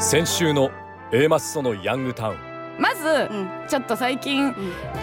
[0.00, 0.70] 先週の
[1.12, 2.38] A マッソのヤングタウン。
[2.78, 3.50] まず、うん。
[3.68, 4.54] ちょっと最近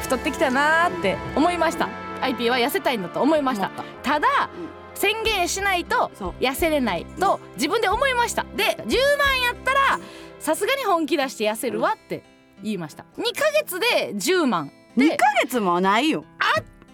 [0.01, 1.87] 太ってきたなーって思いました。
[2.21, 3.69] IP は痩せたいんだと思いました。
[4.01, 4.19] た。
[4.19, 4.67] だ、うん。
[4.95, 6.33] 宣言しないとそう。
[6.41, 8.43] 痩せれないと自分で思いました。
[8.55, 9.99] で10万やったら
[10.39, 12.23] さすがに本気出して痩せるわって
[12.63, 13.05] 言いました。
[13.17, 14.71] 2ヶ月で10万。
[14.97, 16.25] で2ヶ月もないよ。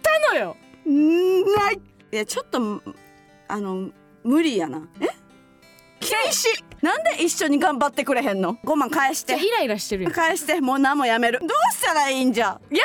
[0.02, 0.58] たのよ。
[0.90, 1.80] んない。
[2.12, 2.60] いやちょっと
[3.48, 3.92] あの
[4.26, 4.82] 無理やな。
[5.00, 5.08] え？
[6.02, 9.36] 厳しいなんで一緒に頑張ってくれへんの？5万返して。
[9.36, 10.60] イライラしてるよ返して。
[10.60, 11.39] もう何もやめる。
[11.39, 12.60] どうしたらいいんじゃ？
[12.69, 12.75] 痩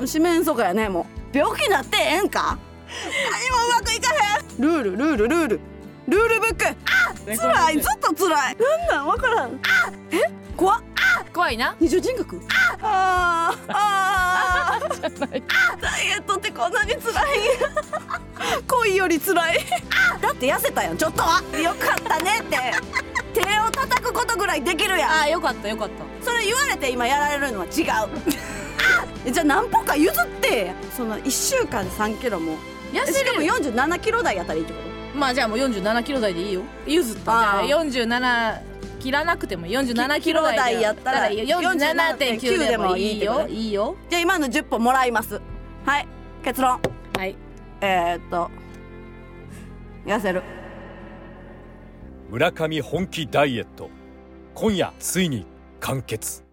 [0.00, 1.36] せ四面楚歌やねもう。
[1.36, 2.58] 病気なってええんか？
[3.30, 4.62] 何もうまくいかへん。
[4.62, 5.60] ルールルールルール
[6.08, 6.64] ルールブック。
[6.66, 7.80] あ辛い。
[7.80, 8.56] ずっと辛い。
[8.88, 9.06] なんなん？
[9.08, 9.60] わからん。
[10.10, 10.22] え？
[10.56, 10.82] 怖っ。
[11.34, 11.76] 怖いな。
[11.78, 12.40] 二重人格？
[12.80, 13.64] あー。
[13.68, 15.18] あー。
[15.20, 17.24] ダイエットってこんなに辛い。
[18.66, 19.58] 恋より辛い。
[20.22, 20.96] だって痩せたやん。
[20.96, 21.42] ちょっとは。
[21.58, 22.56] よかったねって。
[23.34, 25.10] 手を叩くことぐらいできるやん。
[25.10, 26.24] あーよかったよかった。
[26.24, 27.74] それ言われて今やられるのは違う。
[29.26, 30.72] えじゃあ何歩か譲って。
[30.96, 32.56] その1週間で3キロも。
[32.94, 34.87] 痩せしかもれる47キロ台やったらいいってこ
[35.18, 36.62] まあじゃあもう47キロ台でいいよ。
[36.86, 38.62] 譲ったあーじゃあ47
[39.00, 41.58] 切らなくても47キロ台キロ台やったらいいよ。
[41.58, 43.86] 47.9でもいいよ47.9いいよ。
[43.86, 45.40] とじゃあ今の10歩もらいます。
[45.84, 46.08] はい
[46.42, 46.80] 結論。
[47.16, 47.36] はい。
[47.80, 48.50] えー、っと
[50.06, 50.42] 痩せる。
[52.30, 53.90] 村上本気ダイエット。
[54.54, 55.46] 今夜ついに
[55.80, 56.44] 完結。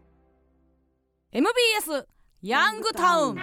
[1.32, 2.08] MBS
[2.42, 3.36] ヤングタウン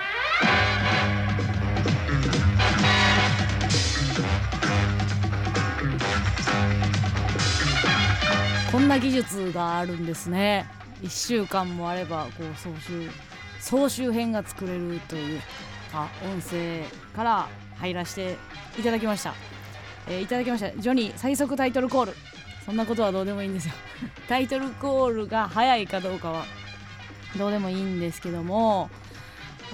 [8.72, 10.66] こんな技術があるんですね。
[11.02, 13.10] 1週間もあればこう総集
[13.60, 15.40] 総集編が作れるという
[15.92, 16.84] か音声
[17.14, 18.36] から入らせて
[18.80, 19.34] いただきました、
[20.08, 20.70] えーいただきました。
[20.72, 22.12] ジョニー最速タイトルコール。
[22.64, 23.74] そんなことはどうでもいいんですよ。
[24.26, 26.46] タイトルコールが早いかどうかは
[27.36, 28.88] どうでもいいんですけども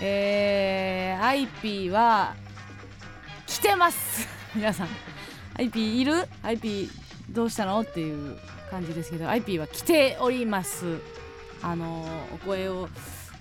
[0.00, 2.34] えー、IP は
[3.46, 4.26] 来てます。
[4.56, 4.88] 皆さん。
[5.56, 6.90] IP いる ?IP
[7.30, 7.80] どうしたの？
[7.82, 8.36] っていう
[8.68, 10.98] 感じですけど IP は来ております。
[11.62, 12.88] あのーお声を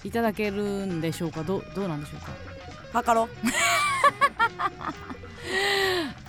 [0.03, 1.43] いただけるんでしょうか？
[1.43, 2.31] どうどうなんでしょうか？
[2.93, 3.29] 測ろう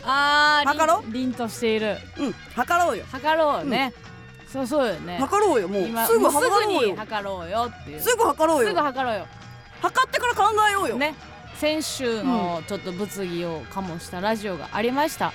[0.04, 1.96] あー測ろ凛凛としている。
[2.18, 3.04] うん測ろうよ。
[3.10, 3.92] 測ろうね、
[4.46, 5.18] そうそうよね。
[5.18, 5.82] 測ろうよもう。
[5.88, 8.00] 今すぐもうすぐに測ろうよ測ろうよっていう。
[8.00, 9.26] すぐ測ろうすよぐ測ろうよ。
[9.80, 11.14] 測ってから考えようよ、ね。
[11.56, 15.32] 先週のちょっと物議を醸したラジオがありました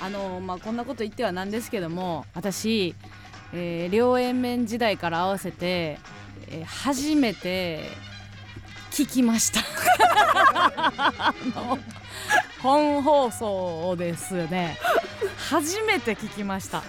[0.00, 2.94] あのまあこんなこと言ってはなんですけども私、
[3.52, 5.98] えー両円面時代から合わせて、
[6.48, 7.80] えー初めて
[8.90, 9.60] 聞きました。
[12.62, 14.78] 本放送ですよね。
[15.50, 16.82] 初めて聞きました。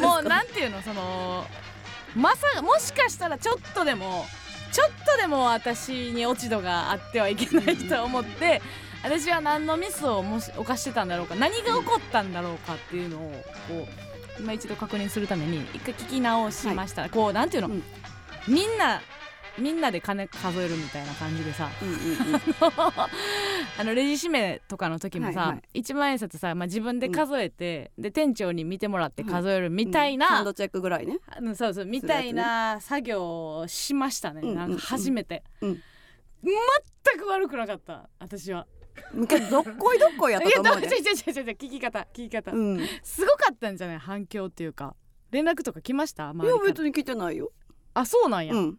[0.00, 0.28] もうか。
[0.28, 1.46] なんていうのその
[2.14, 4.26] まさもしかしたらちょっとでも
[4.72, 8.60] ちょっとでも私に落ち度があってはいけないと思って
[9.02, 13.20] 私は何のミスをもし犯してたんだろうか何が起こったんだろうかっていうのを
[13.68, 13.86] こ
[14.38, 17.82] う今一度確認するために一回聞き直しました、こうなんていうの、うん。
[18.48, 19.00] みんな
[19.58, 22.40] みんなで金数えるみたいな感じでさうんうんうん。
[23.78, 31.18] あのレジ締めとかの時もさ、は万円札さ、まあ、自分で数えて、で店長に見てもらって数えるみたいハンな、ドチェックぐらいね。
[31.54, 34.56] そうそうみたいな作業をしましたね、うんうん。
[34.56, 35.82] なんか初めて、うん。
[36.42, 38.66] 全く悪くなかった私は
[39.28, 40.86] けどどっこいどっこいやったと思うで。
[40.86, 42.80] う違う違う違う違う聞き方聞き方、うん。
[42.80, 43.98] いすごかったんじゃない？
[43.98, 44.94] 反響っていうか。
[45.30, 46.28] 連絡とか来ました？
[46.30, 47.52] 周りからや別に来てないよ。
[47.94, 48.78] あそうなんや、うん。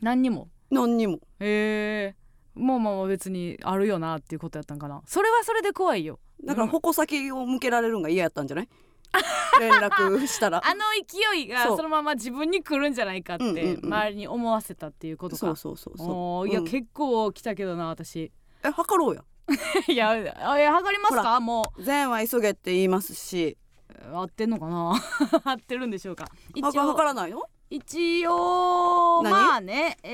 [0.00, 0.48] 何にも？
[0.70, 1.18] 何にも。
[1.40, 2.16] へえ。
[2.54, 5.02] まあまあまあ別にあるよなっていうことやったんかな。
[5.06, 6.18] それはそれで怖いよ。
[6.44, 6.70] だからうん。
[6.70, 8.68] 矛先を向けられるんが嫌やったんじゃない？
[9.60, 10.62] 連絡したら。
[10.64, 10.80] あの
[11.34, 11.76] 勢いがそう。
[11.76, 16.08] そのまま自分に来るんじゃないかって周りに思わせたっていうことか、そうそうそうそう。
[16.08, 16.66] おーいや、うん。
[16.66, 18.32] 結構来たけどな私。
[18.64, 19.24] え測ろうや
[19.88, 23.56] いやあいや測りますほかも善は急げって言いますし。
[24.10, 24.94] う合ってんのかな？
[25.44, 26.26] 合ってるんでしょうか？
[26.54, 27.42] 一測応測らないの？
[27.70, 29.30] 一応何？
[29.32, 30.08] まあねえ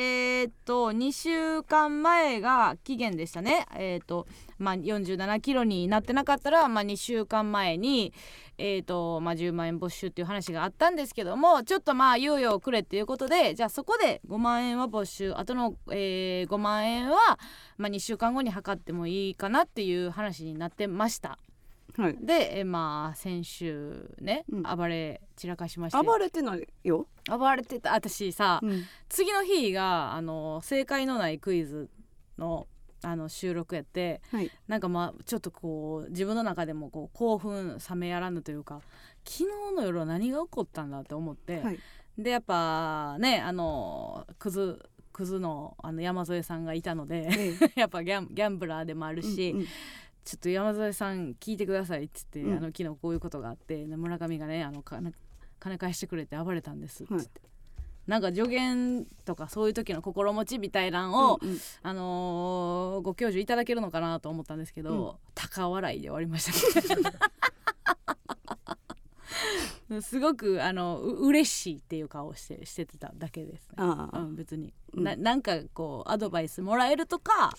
[0.44, 3.67] ーっと2週間前が期限でしたね。
[3.76, 4.26] えーっと
[4.58, 8.12] まあ47キロになってなかったら、まあ、2週間前に
[8.58, 17.38] えーとまあ、10万円没収っていう話があったんですけどもちょっとまあ猶予をくれっていうことでじゃあそこで5万円は没収あとの、えー5万円は、
[17.76, 21.38] まあ、2週間後に測ってもいいかなっていう話になってました。
[21.96, 22.16] はい。
[22.20, 24.62] で、えーまあ先週ね、うん。
[24.62, 26.02] 暴れ散らかしまして。
[26.02, 27.94] 暴れてないよ、暴れてた。
[27.94, 28.84] 私さ、うん。
[29.08, 31.88] 次の日があの正解のないクイズ
[32.38, 32.66] の
[33.03, 34.50] あの収録やってはい。
[34.67, 38.81] なんかまあちょっとこう自分の中でもこう興奮冷めやらぬというか
[39.25, 41.79] 昨日の夜は何が起こったんだって思って、はい。
[42.17, 47.73] でやっぱねあのクズクズのあの山添さんがいたのでええ。
[47.81, 49.67] やっぱギャンギャンブラーでもあるし、うんうん。
[50.25, 52.56] ちょっと山添さん聞いてくださいっつって、うん。
[52.56, 55.12] あの昨日こういうことがあってで村上がねあの金
[55.59, 57.41] 金返してくれて暴れたんですっつって、
[58.08, 61.58] なんか助言とかそういう時の心持ちみたいなんを、うんうん。
[61.82, 67.05] あのーご教授いただけるのかなと思ったんですけど、高笑いで終わりました。
[69.90, 73.75] ね すごくあのう嬉しいっていう顔をしてしてただけですね。
[73.76, 74.19] ああ。
[74.20, 75.05] うん、別に、うん。
[75.05, 77.52] ななんかこうアドバイスもらえるとか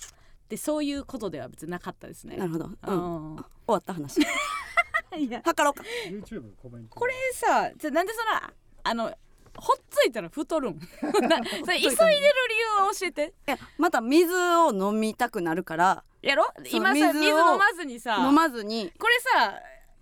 [0.49, 2.37] でそういうことでは別になかったですね。
[2.37, 3.35] なるほど、うん、終うん。
[3.67, 4.19] わった話。
[5.15, 5.41] いや。
[5.45, 5.83] 測ろうか。
[6.09, 8.53] YouTube コメントこれさじゃあなんでその
[8.83, 9.15] あの
[9.59, 10.79] ほっついたら太るん。
[10.79, 13.33] なそれ急いでる理由を教えて。
[13.47, 16.03] いやまた水を飲みたくなるから。
[16.21, 16.47] やろ？
[16.71, 18.17] 今さ水を水飲まずにさ。
[18.27, 18.91] 飲まずに。
[18.99, 19.53] これさ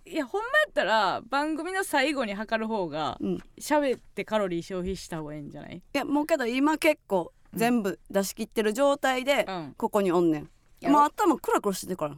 [0.06, 3.34] いやほんまやったら番組の最後に測る方がうん。
[3.34, 5.82] い喋ってカロリー消費した方がいいんじゃない？
[5.92, 9.74] やもうけど今結構全部出し切ってる状態でうん。
[9.76, 10.50] ここにおんねん、
[10.80, 10.98] やろ？
[10.98, 12.16] もう頭クラクラしてるから。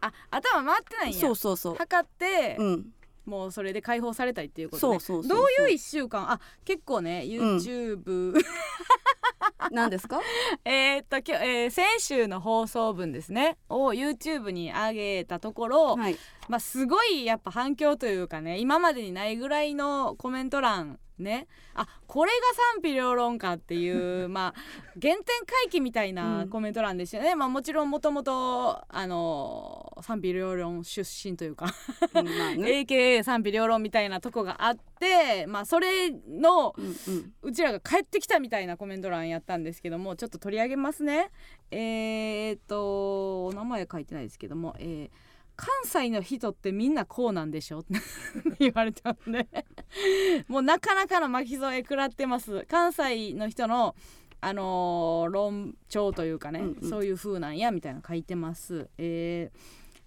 [0.00, 1.18] あ頭回ってないんや。
[1.20, 1.74] そうそうそう。
[1.76, 2.86] 測って、うん
[3.28, 4.98] もうそれで解放されたいっていうことね。
[5.00, 5.38] そうそうそうそう。
[5.38, 6.30] どういう1週間？
[6.32, 8.34] あ結構ね YouTube、
[9.70, 10.20] 何ですか？
[10.64, 13.58] えーっと今日、えー先週の放送分ですね。
[13.68, 16.16] を YouTube に上げたところ、はい。
[16.48, 21.46] まあすごいやっぱ反響というかね今までにないぐらいのコメント欄ね。
[21.74, 22.36] あこれが
[22.74, 24.60] 賛否両論かっていう まあ
[25.00, 31.72] 原点回帰みたいなコメント欄でしたよね、まあもちろんもともとあの賛否両論出身というかね。
[32.86, 36.88] AKA 賛否両論みたいなとこがあってまあそれのうんう
[37.18, 37.34] ん。
[37.42, 41.30] うちらが帰ってきたみたいなコメント欄やったんですけどもちょっと取り上げますね。
[41.70, 45.27] えー、っとお名前書いてないですけども、えー
[45.60, 47.80] 関西の人ってみんなこうなんでしょ？
[47.80, 47.94] っ て
[48.60, 49.48] 言われてますね。
[50.46, 52.64] もうなかなかの巻き添え食らってます。
[52.68, 53.96] 関西の人の
[54.40, 56.88] あのー論調というかね、うんうん。
[56.88, 58.88] そういう風なんやみたいなの書いてます。
[58.98, 59.58] えー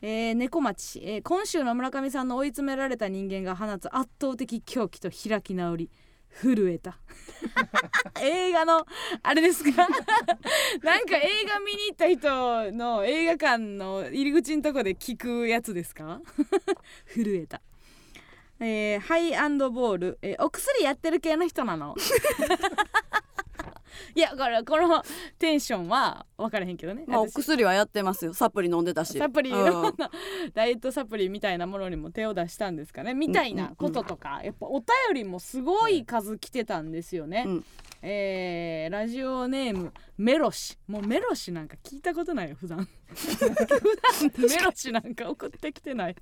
[0.03, 5.89] えー猫町、えー今週の村上さんの追い詰められた人間が放つ圧倒的狂気と開き直り
[6.41, 6.97] 震えた。
[8.21, 8.85] 映画の
[9.23, 9.87] あれですか？
[10.83, 16.21] なんか映画見に行った人の映画館の入り口のとこで聞くやつですか？
[17.13, 17.61] 震えた。
[18.59, 21.95] えーハイアンドボール、えーお薬やってる系の人なの？
[24.15, 25.03] いやこれこの
[25.39, 28.33] テンションは分からへんけどね、まあお私薬はやってますよ。
[28.33, 29.17] サプリ飲んでたし。
[29.17, 29.95] サプリ、うん。
[30.53, 33.13] ダイエットサプリみたいなものにも手を出したんですかね。
[33.13, 37.65] みたいなこととか、やっぱお便りもすごい数来てたんですよね、うん。
[38.01, 40.77] えーラジオネームメロシ。
[40.87, 42.87] もうメロシなんか聞いたことないよ普段。
[43.13, 46.15] 普段メロシなんか送ってきてない。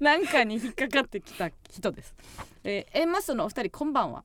[0.00, 2.14] なんかに引っかかってきた人です、
[2.64, 4.24] えー、エンマスのお二人こんばんは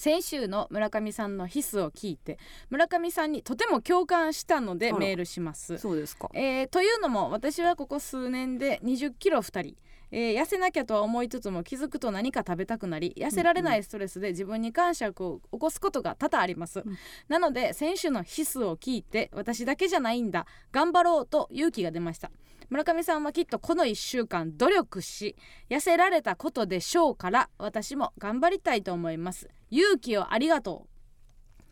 [0.00, 2.38] 先週の村上さんのヒスを聞いて
[2.70, 5.76] 村上さんにとても共感したのでメールします。
[5.76, 6.30] そうですか。
[6.32, 9.76] えーというのも私はここ数年で2 0キロ2人、
[10.10, 16.84] えー痩せなきゃとは思いつつも気づくと何か食べたくなり痩せられないストレスで自分に感触を起こすことが多々あります、ん。
[17.28, 20.46] なので選手のヒスを聞いて私だけじゃないんだ。
[20.72, 22.30] 頑張ろうと勇気が出ました
[22.70, 25.36] 村上さんはきっとこの1週間努力し
[25.68, 29.48] 痩せられたことでしょうから私も頑張りたいと思います。
[29.70, 30.86] 勇気をありがと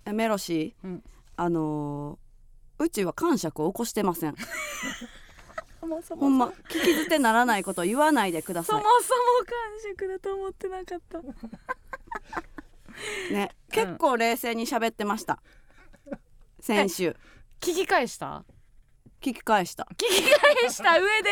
[0.04, 1.04] えメロシー、うん。
[1.36, 2.28] あのー
[2.80, 4.36] うちは感触を起こしてません。
[5.80, 8.90] ほんま聞き捨てならないことを言わないでくださそもそも
[9.44, 11.18] 感触だと思ってなかった。
[13.30, 15.40] い ね結構冷静に喋ってました。
[16.60, 17.16] 先週。
[17.60, 18.44] 聞き返した？
[19.20, 19.86] 聞き返した。
[19.92, 20.06] 聞き
[20.60, 21.30] 返した上で？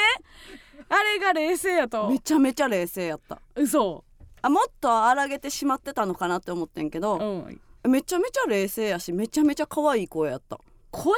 [0.89, 2.09] あれが冷静やと。
[2.09, 3.41] めちゃめちゃ冷静やった。
[3.55, 4.05] 嘘。
[4.43, 7.91] あもっと荒げてしまってたのかなって思ってんけど、うん。
[7.91, 10.59] めちゃめちゃ冷静やしめちゃめちゃ可愛い声やった。
[10.91, 11.13] 声？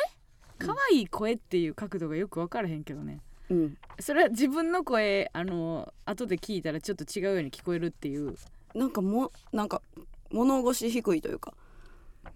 [0.59, 3.21] 可愛い声っていう角度がよく分からへんけどね。
[3.51, 3.79] うん。
[4.01, 8.37] それは自分の声あの後で聞いたらちょっと違うように聞こえるっていう。
[8.75, 9.81] なんかもなんか
[10.31, 11.55] 物腰低いというか、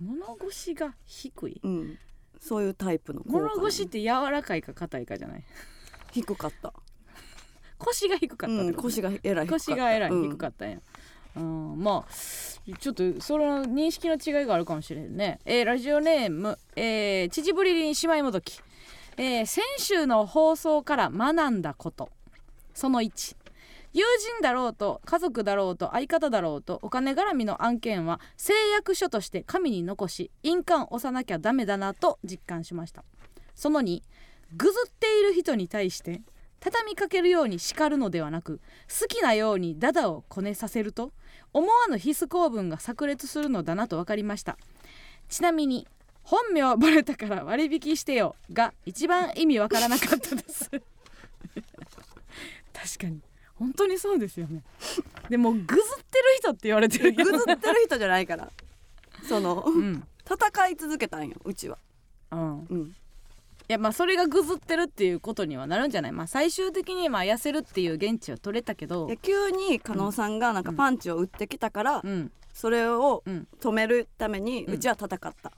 [0.00, 1.60] 物腰が低い？
[1.62, 1.98] うん、
[2.44, 5.44] そういうタイプの物腰って柔らかいか硬いかじゃない？
[6.12, 6.72] 低かった。
[7.78, 10.78] 腰が低かったうん、腰がえらい腰がえらいうん低かったんや、
[11.36, 12.12] うんまあ
[12.78, 18.60] ちょっとその認識の違いがあるかもしれんね、えーラジオネーム、えー、秩父りりん姉妹もどき、
[19.16, 22.10] えー先週の放送から学んだこと。
[22.74, 23.36] その1
[23.92, 33.04] 友人だろうと家族だろうと相方だろうとお金絡みの案件は誓約書として紙に残し印鑑押さなきゃダメだなと実感しました。
[33.54, 34.02] その2
[34.56, 36.22] ぐずっている人に対して
[36.60, 38.60] 畳みかけるように叱るのではなく
[39.00, 41.12] 好きなようにダダをこねさせると
[41.52, 44.56] 思わぬ必須公文が炸裂するのだなと分かりました。
[45.28, 45.86] ちなみに
[46.22, 50.70] 本名バレたから割引してよが一番意味わからなかったです。
[52.72, 53.20] 確かに。
[53.62, 54.62] 本当にそうですよね。
[55.30, 55.82] でもぐずってる
[56.38, 58.50] 人って言われてるぐずってる人じゃないから。
[59.28, 60.02] そのうん。
[60.28, 61.78] 戦い続けたんようちは。
[62.32, 62.66] うん。
[62.66, 62.82] うん。
[62.88, 62.94] い
[63.68, 66.12] やまあそれがぐずってるっていうことにはなるんじゃない。
[66.12, 69.06] まあ最終的にまあ痩せるっていう現地は取れたけど。
[69.06, 72.32] で急に加納さんがなんかパンチを打ってきたから、うん。
[72.52, 73.46] それをうん。
[73.60, 75.52] 止めるためにうちは戦った、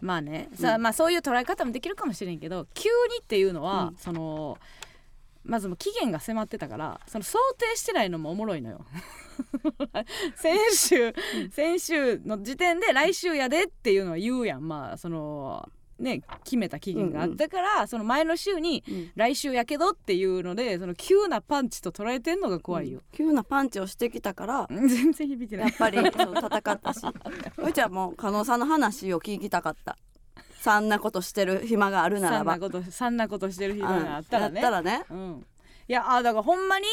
[0.00, 0.48] まあね。
[0.54, 3.96] さあまあそういう捉え方もできるかもしれんけど急にっていうのは、うん。
[3.96, 4.56] その
[5.44, 8.84] まずもう期限が迫ってたからその想定してないのもおもろいのよ。
[10.36, 11.14] 先週
[11.50, 14.68] 先週の時点で来週やでっていうのは言うやん。
[14.68, 15.68] まあその
[15.98, 19.10] ね決めた期限があったから、その前の週にうん。
[19.14, 25.66] 来週やけどっていうのでその急なパンチと捉えてんのが怖いよ、急なパンチをしてきたから 全然響いてない。
[25.68, 27.00] やっぱりそう戦ったし。
[27.58, 29.96] うちはもう加納さんの話を聞きたかった
[30.60, 32.56] そんなことしてる暇があるなそらば。
[32.56, 34.60] んなことそんなことしてる日があったらね。
[34.60, 35.04] らね。
[35.10, 35.46] うん、
[35.88, 36.86] いやあだからほんまに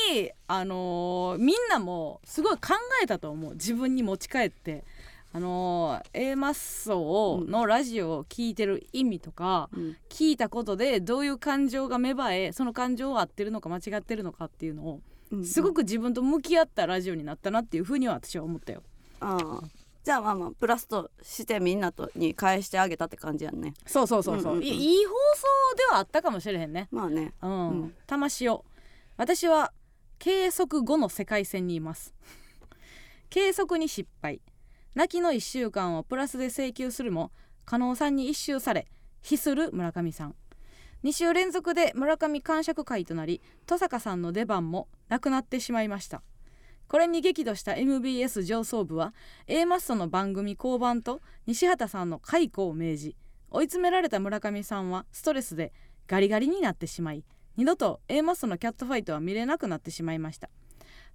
[0.48, 3.54] あのーみんなもすごい考えたと思う。
[3.54, 4.86] 自分に持ち帰って。
[5.34, 9.98] あのー A マッソのラジオを聞いてる意味とか、うん。
[10.10, 18.82] 聞いたことでどういう感情が芽生えその感情は合ってるのか間違ってるのかっていうのをうんすごく自分と向き合ったラジオになったなっていうふうには私は思ったよ。
[19.20, 19.62] ああ
[20.08, 23.74] じゃあまあまあプラスとしてみんなとに返してあげたって感じやんね。
[23.86, 24.66] そうそうそうそう,、うんうんうん。
[24.66, 26.88] いいい放送ではあったかもしれへんね。
[26.92, 27.34] まあね。
[27.42, 27.96] うん、うん。
[28.06, 28.64] 魂を
[29.18, 29.74] 私は
[30.18, 32.16] 計測後の世界線にいます。
[33.30, 34.40] 計測に失敗。
[34.96, 37.34] 泣きの1週間をプラスで請求するも
[37.66, 38.88] 加納さんに一周され
[39.22, 40.36] 非する村上さん。
[41.04, 46.24] 2週連続で村上感触会となり登坂さんの出番もなくなってしまいました
[46.88, 49.14] これに激怒した MBS 上層部は
[49.48, 53.16] A マッソの番組降板と西畑さんの解雇を命じ
[53.52, 55.74] 追い詰められた村上さんはストレスで
[56.08, 57.24] ガリガリになってしまい
[57.58, 60.50] 二度と A マッソのキャットファイトは見れなくなってしまいました。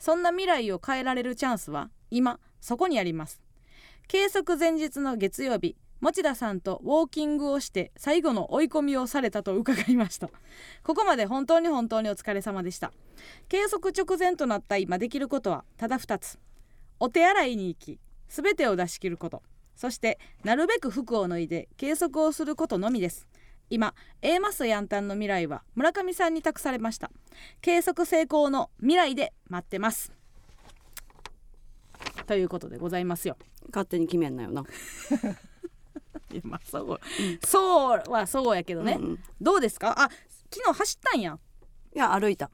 [0.01, 3.41] そんな未来を変えられるチャンスは今そこにあります。
[4.09, 10.29] 計測前日の月曜日持田さんとウォーキングをして最後の追い込みをされたと伺いました。
[10.83, 12.93] ここまで本当に本当にお疲れ様でした。
[13.49, 16.41] 計測直前となった今できることはただ2つ。
[16.99, 19.45] お手洗いに行き全てを出し切ること。
[19.77, 23.29] そしてなるべく服を脱いで計測をすることのみです。
[23.71, 27.13] 今 A マスヤンタンの未来は村上さんに託されました。
[27.61, 30.13] 計測成功の未来で待ってます。
[32.27, 33.37] ということでございますよ。
[33.69, 34.65] 勝手に決めんなよな、
[36.33, 37.01] いやまあそう、
[37.47, 39.19] そうはそうやけどね、うんうん。
[39.41, 39.95] どうですか？
[39.99, 40.09] あ
[40.51, 41.39] 昨日走ったんや。
[41.95, 42.51] いや 歩いた。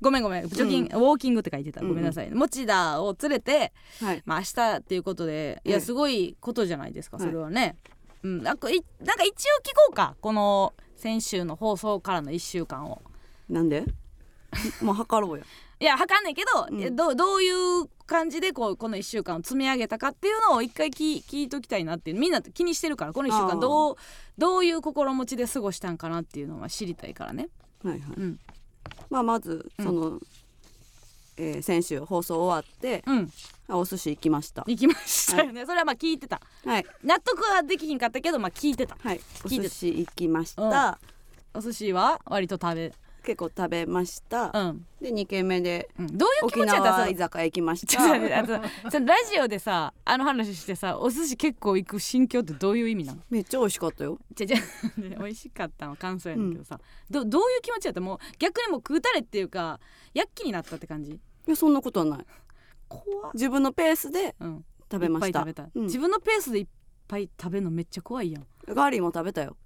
[0.00, 0.48] ごめんごめん。
[0.48, 1.80] ジョギン、ウォーキングって書いてた。
[1.80, 4.22] ごめんなさい、持田を連れてはい。
[4.24, 5.70] まあ明日っていうことでいえ。
[5.70, 7.26] えやすごいことじゃないですかはい。
[7.26, 7.76] それはね、
[8.22, 8.42] うん。
[8.42, 10.16] なんかいなんか一応聞こうか。
[10.20, 13.02] この先週の放送からの1週間を。
[13.48, 13.84] なんで？
[14.82, 15.44] もう測ろうや
[15.80, 16.94] いや測んねんけど、うん。
[16.96, 22.18] どうどういう感じでこうこの1週間を積み上げたかっていうのを一回聞聞いときたいなっていう。
[22.18, 23.54] みんな気にしてるからこの1週あー。
[23.54, 23.96] 間どう
[24.36, 27.48] どういう心持ちで過ごしたんかなっていうのは知りたいからね。
[27.82, 28.38] はいはい、うん。
[29.08, 30.20] まあまずその、
[31.38, 33.32] えー先週放送終わってうん。
[33.66, 34.64] あお寿司行きました。
[34.66, 36.42] 行きましたよね、それはまあ聞いてた。
[36.66, 36.86] はい。
[37.02, 38.98] 納得はできひんかったけどまあ聞いてた。
[39.00, 39.20] はい。
[39.44, 40.98] お聞いて寿司行きました、
[41.54, 47.08] お寿司は割と食べ結構食べました、うん、で2軒目でうん、どういう気沖持ちやった？
[47.08, 48.18] 居酒屋行きました。
[48.18, 53.22] ラジオでさあの話してさお寿司結構行く心境ってどういう意味なの？
[53.30, 54.18] めっちゃ美味しかったよ。
[54.34, 54.58] じゃじゃ
[54.98, 58.00] 美味しかったの感想やねんけどさ、どどういう気持ちやった？
[58.00, 59.80] もう逆にもう食うたれっていうか
[60.14, 61.12] 躍起になったって感じ？
[61.12, 62.26] いやそんなことはない。
[62.88, 65.40] 怖っ、自分のペースでうん、食べました。
[65.40, 65.82] いっぱい食べた、うん。
[65.84, 66.66] 自分のペースでいっ
[67.06, 68.46] ぱい食べるのめっちゃ怖いやん。
[68.66, 69.56] ガーリーも食べたよ。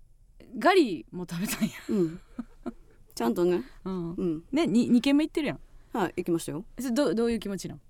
[0.58, 1.70] ガリも食べたんや。
[1.88, 2.20] うん
[3.14, 3.62] ちゃんとね。
[3.84, 4.14] うん。
[4.14, 4.42] うん。
[4.52, 5.60] ねに二軒目行ってるやん。
[5.92, 6.64] はい行きましたよ。
[6.78, 7.80] それどどういう気持ちなん？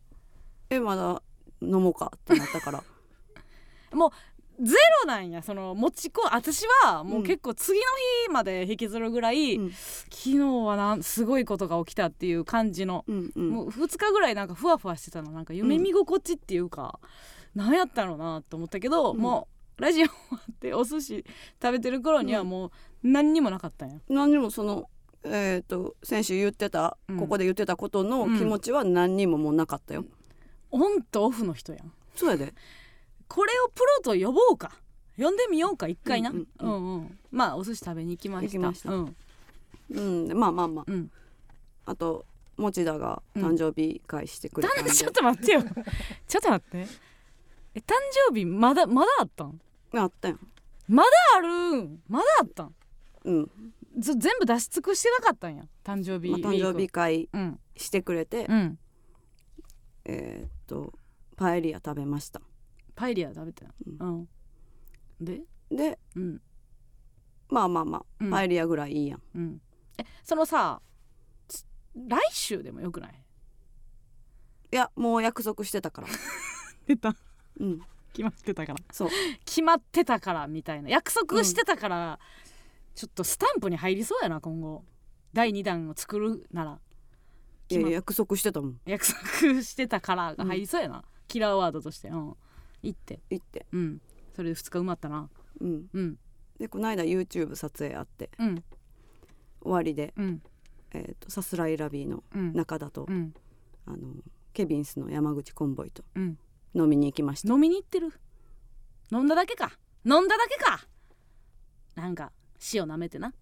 [0.71, 1.23] えまだ
[1.63, 2.85] 飲もうかってなったから。
[3.97, 4.11] もう
[4.61, 5.43] ゼロなんや。
[5.43, 7.85] その持ちこ私はもう結構次の
[8.27, 9.71] 日まで引きずるぐらい、うん。
[9.71, 13.51] 昨日はなんすごいことが起きたっていう感じの、うんうん。
[13.51, 15.33] もう2日ぐらいなんかふわふわしてたの。
[15.33, 17.01] なんか夢見心地っていうか、
[17.55, 19.19] なんやったのなと思ったけど、うん。
[19.19, 21.25] もうラジオ終わってお寿司
[21.61, 22.71] 食べてる頃にはもう
[23.03, 23.99] 何にもなかったんや。
[24.09, 24.89] 何にもその
[25.25, 27.17] えっ、と先週言ってた、うん。
[27.19, 30.05] ここで言ってたことの気持ちは何にももうなかったよ、
[30.71, 31.93] オンとオフの人やん。
[32.15, 32.55] そうやで。
[33.27, 34.73] これをプロと呼ぼうか。
[35.17, 36.47] 読んでみようか一回な、ううんん。
[36.59, 37.19] うんうん。
[37.31, 38.59] まあお寿司食べに行きました。
[38.59, 38.91] ました。
[38.93, 39.17] うん。
[39.91, 40.85] うんまあまあまあ。
[40.87, 41.11] うん。
[41.87, 42.27] あと
[42.57, 45.63] 持田が誕生日会してくれたんで、ちょっと待ってよ。
[46.29, 46.87] ちょっと待って。
[47.75, 47.93] え誕
[48.29, 49.61] 生日まだまだあったん？
[49.95, 50.39] あったやん
[51.37, 52.03] あるん。
[52.09, 52.75] まだあったん？
[53.25, 53.53] うん、ず
[53.97, 55.65] 全部出し尽くしてなかったんや。
[55.85, 57.61] 誕生日まあ、誕生日会うん。
[57.77, 58.79] してくれて、うん。
[60.05, 60.93] えーっと
[61.37, 62.41] パエリア食べました。
[62.95, 64.29] パエリア食べたようん。
[65.21, 65.43] で？
[65.71, 66.41] でうん。
[67.49, 68.31] まあまあまあ、うん。
[68.31, 69.23] パエリアぐらいいいやん。
[69.35, 69.61] うん。
[69.99, 70.81] えそのさ
[71.49, 73.15] つ来週でもよくない？
[74.73, 76.09] いやもう約束してたから。
[76.87, 77.15] 出た。
[77.61, 77.81] うん。
[78.13, 78.79] 決まってたから。
[78.93, 79.09] そう。
[79.45, 80.89] 決まってたからみたいな。
[80.89, 82.21] 約束してたから、
[82.95, 84.85] ちょっとスタンプに入りそうやな今後。
[85.33, 86.79] 第2弾を作るなら。
[87.71, 88.81] いや約束してたもん。
[88.85, 92.09] 約束してたからが入りそうやな、キラーワードとして。
[92.09, 92.37] うん。
[92.83, 93.21] 行って。
[93.31, 93.67] 行って。
[93.73, 94.01] うん。
[94.35, 95.29] それで2日埋まったな。
[95.61, 95.87] うん。
[95.93, 96.19] うん。
[96.59, 98.31] でこの間 YouTube 撮影あって。
[98.39, 98.65] うん。
[99.61, 100.43] 終わりで、うん。
[100.93, 102.53] えー、とさすらいラビーのうん。
[102.53, 103.35] 中田と、うん。
[103.87, 103.99] あの
[104.53, 106.39] ケビンスの山口コンボイとうん。
[106.75, 107.53] 飲みに行きました。
[107.53, 108.13] 飲みに行ってる？
[109.11, 109.73] 飲んだだけか。
[110.05, 110.87] 飲んだだけか。
[111.97, 112.33] なんか
[112.73, 113.35] 塩舐めてな。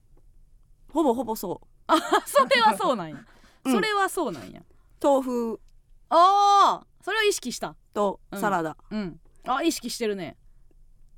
[0.93, 1.67] ほぼほぼそう。
[1.87, 3.17] あそれはそうなんや、
[3.65, 3.73] うん。
[3.73, 4.63] それはそうなんや。
[5.03, 5.61] 豆腐。
[6.09, 7.77] ああそれを意識した。
[7.95, 9.21] とサラダ、うん。
[9.47, 10.37] あ意識してるね。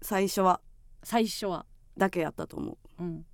[0.02, 0.60] 最初は。
[1.02, 1.66] 最初は。
[1.96, 3.02] だけやったと思う。
[3.02, 3.26] うん。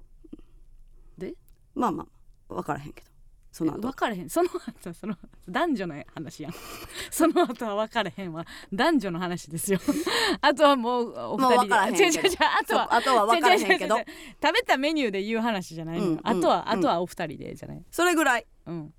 [1.74, 2.06] まあま
[2.48, 3.09] あ分からへんけど
[3.52, 3.80] その後。
[3.80, 4.30] 分かれへん。
[4.30, 5.16] その後その
[5.48, 6.52] 男女の話やん。
[7.10, 9.80] その後は分かれへんは男女の話ですよ。
[10.40, 11.68] あとはもうお二人で。
[11.68, 12.36] もう違う違う違う。
[12.60, 13.98] あとはあとは分からへんけど。
[13.98, 14.06] 食
[14.54, 16.04] べたメニューで言う話じゃないの。
[16.04, 18.46] よ、うんあとは、うんあとはお二人でじゃないそれぐらい。
[18.66, 18.94] うん。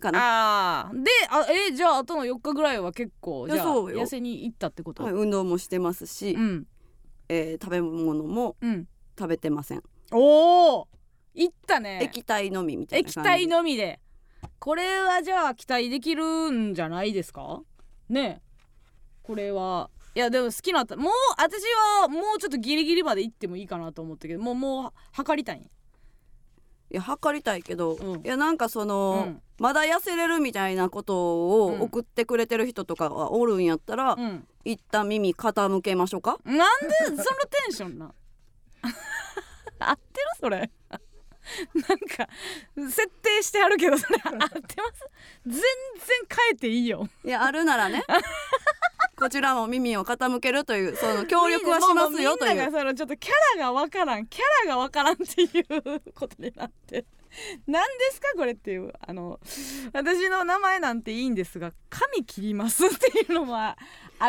[0.00, 0.88] かな。
[0.88, 1.02] あー。
[1.02, 6.66] であえじゃああとの4日ぐらいは結構じゃあ痩せに行ったってこと、はい運動もしてますし、うん。
[7.28, 8.88] えー食べ物もうん。
[9.18, 9.82] 食べてません。
[10.10, 10.88] おお
[11.34, 12.00] 行ったね。
[12.02, 13.30] 液体のみみたいな液感じ。
[13.30, 14.00] 体のみで。
[14.58, 17.62] これはじゃあ期待できるんじゃないですか？
[18.08, 18.42] ねえ。
[19.22, 19.90] これは。
[20.14, 21.62] いやでも好きなもう私
[22.00, 25.62] はもうちょっとギリギリまで行ってもいいかなと思ったけどもうもう測りたいん？
[25.62, 25.68] い
[26.90, 28.20] や測りたいけど、うん。
[28.20, 29.42] いやなんかその、うん。
[29.58, 31.80] まだ痩せれるみたいなことをうん。
[31.82, 34.46] 送ってくれてる人とかがおるんやったら、うん。
[34.64, 36.38] 一旦耳傾けましょうか？
[36.44, 36.66] なんで
[37.06, 37.24] そのテ
[37.70, 38.12] ンションな
[39.78, 40.26] 合ってる？
[40.38, 40.70] それ
[41.88, 42.28] なんか
[42.90, 44.70] 設定してあるけどそれ合ってます？
[45.46, 45.62] 全然
[46.28, 47.08] 変えていいよ。
[47.24, 48.02] いやあるならね。
[49.18, 52.54] こちらも耳を傾けるというその協力はしますよともう。
[52.54, 54.26] みんながそのちょっとキャラがわからん。
[54.26, 57.04] キャラがわからんっていうことになって。
[57.66, 59.40] 何ですかこれっていうあの
[59.94, 63.76] 私の名前なんていいんですが髪切りますっていうのもあ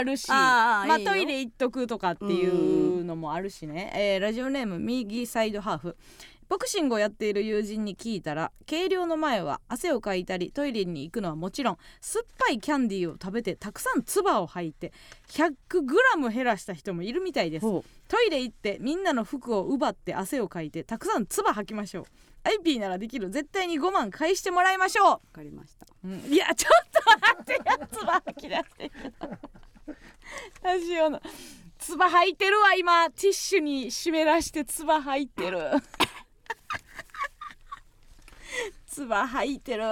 [0.06, 5.98] るしまあトイレ行っとくとかっていうのもあるしね、えーラジオネーム右サイドハーフ
[6.50, 14.94] ボクシングをやっている友人に聞いたら計量の前は汗をかいたりトイレに行くのはもちろん酸っぱいキャンディーを食べてたくさん唾を吐いて
[15.30, 17.66] 100g 減らした人もいるみたいです。
[17.66, 22.06] ほトイレ行ってみんなの服を奪って汗をかいてたくさん唾吐きましょう。
[22.44, 23.30] IP ならできる。
[23.30, 25.06] 絶対に5万返してもらいましょう。
[25.08, 25.88] わかりました。
[26.04, 26.34] う、うん。
[26.34, 27.62] いやちょっと待って。
[27.66, 28.92] や唾吐き出して
[30.62, 31.22] ラジオの。
[31.80, 33.10] 唾吐いてるわ今。
[33.12, 35.60] ティッシュに湿らして唾吐いてる
[38.94, 39.84] 唾吐いてる。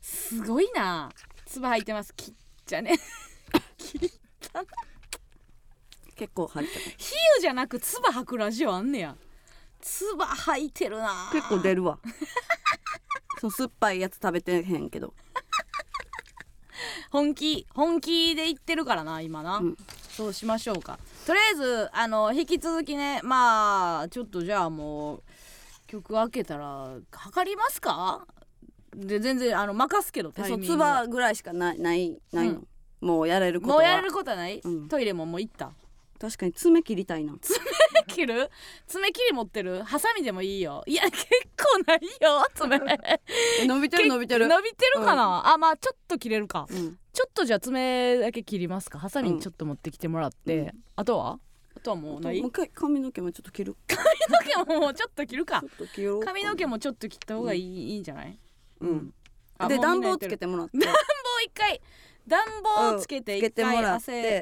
[0.00, 1.10] すごいな。
[1.46, 2.14] 唾吐いてます。
[2.14, 2.96] きっちゃね。
[3.76, 4.10] きっ
[4.52, 4.62] た。
[4.62, 4.68] な
[6.14, 9.16] 結構入ってる比喩じゃなく唾吐くラジオあんねや。
[9.80, 11.28] 唾吐いてるな。
[11.32, 11.98] 結構出るわ。
[13.40, 15.12] そう酸っぱいやつ食べてへんけど。
[17.10, 17.66] 本気。
[17.74, 19.76] 本気で言ってるからな今な、うん。
[20.08, 21.00] そうしましょうか。
[21.26, 25.22] とりあえずあの引き続きねまあちょっとじゃあもう
[25.88, 28.26] 曲開けたら測りますか？
[28.94, 31.00] で全然あの任すけどタイミングは。
[31.00, 33.06] 唾ぐらいしかないないないの、うん。
[33.08, 33.78] もうやれることは。
[33.78, 34.88] もうやれることはない、うん。
[34.88, 35.72] トイレももう行った？
[36.20, 37.34] 確かに爪切りたいな。
[38.08, 38.50] 切る？
[38.86, 39.82] 爪切り持ってる？
[39.82, 40.82] ハサミでもいいよ。
[40.86, 42.76] いや結構ないよ爪。
[43.60, 44.46] え 伸びてる伸びてる。
[44.48, 46.66] 伸びてるかな、あまあちょっと切れるか。
[46.68, 46.98] うん。
[47.12, 48.98] ちょっとじゃあ爪だけ切りますか？
[48.98, 49.40] ハサミうん。
[49.40, 50.72] ちょっと持ってきてもらって、うん。
[50.96, 51.38] あとは？
[51.78, 52.40] あとはもうない？
[52.40, 53.76] もう一回髪の毛もちょっと切る。
[53.86, 54.02] 髪
[54.58, 55.60] の毛ももうちょっと切るか。
[55.60, 56.26] ちょっと切ろうか。
[56.26, 58.36] 髪の毛もちょっと切った方がいい,、いいんじゃない？
[58.80, 59.14] うん。
[59.58, 60.78] あで暖房つけてもらって。
[60.84, 60.94] 暖房
[61.46, 61.80] 一回。
[62.26, 63.96] 暖房つけて一回てもらっ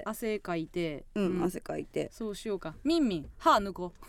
[0.06, 2.08] 汗かいて、うん、汗かいて。
[2.10, 2.74] そうしようか。
[2.82, 4.06] みんみん歯抜こう。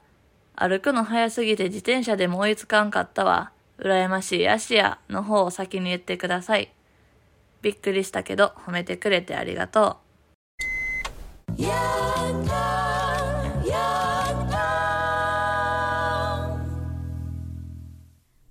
[0.55, 3.51] 歩くの早すぎて自転車でも追いつかんかったわ。
[3.79, 6.71] 羨ましい足やの方を先に言ってください。
[7.61, 9.97] びっくりしたけど褒めてくれてありがと
[11.57, 12.06] う。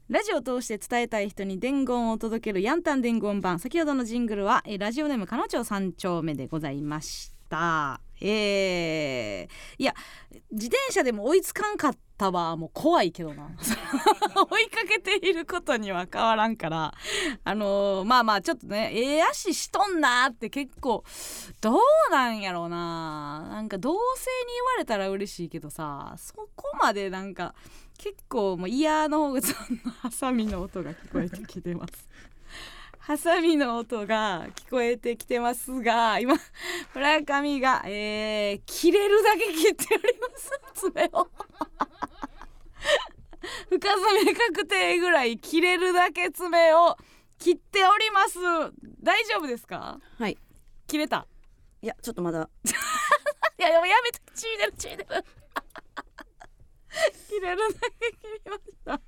[0.08, 3.58] ラジオを通して伝えたい人に伝言を届けるヤンタン伝言版。
[3.58, 8.00] 先ほどのジングルは、ラジオネームかのちょう三丁目でございました。
[8.20, 9.94] えー、いや
[10.50, 12.56] 自転車でも追いつかんかったわ。
[12.56, 13.50] もう怖いけどな。
[14.48, 16.94] 追いかけていることには変わらんから。
[17.42, 21.02] あのーまあまあちょっとねええ足しとんなって結構
[21.60, 21.78] どう
[22.12, 27.54] なんやろうななんか同性に言われたら嬉しいけどさそこまでなんか
[27.98, 29.40] 結構もうイヤーの方が
[30.02, 32.08] ハサミの音が聞こえてきてます。
[32.98, 36.34] ハサミの音が聞こえてきてますが今
[36.94, 40.50] 村上が、えー、切れるだけ切っております。
[40.74, 41.28] 爪を。
[43.70, 46.96] 深爪確定ぐらい切れるだけ爪を
[47.38, 48.38] 切っております。
[49.02, 49.98] 大丈夫ですか？
[50.18, 50.36] はい。
[50.88, 51.26] 切れた。
[51.82, 52.48] いやちょっとまだ。
[53.58, 55.06] いややめて血出る血出る
[57.28, 59.00] 切れるだけ切りました。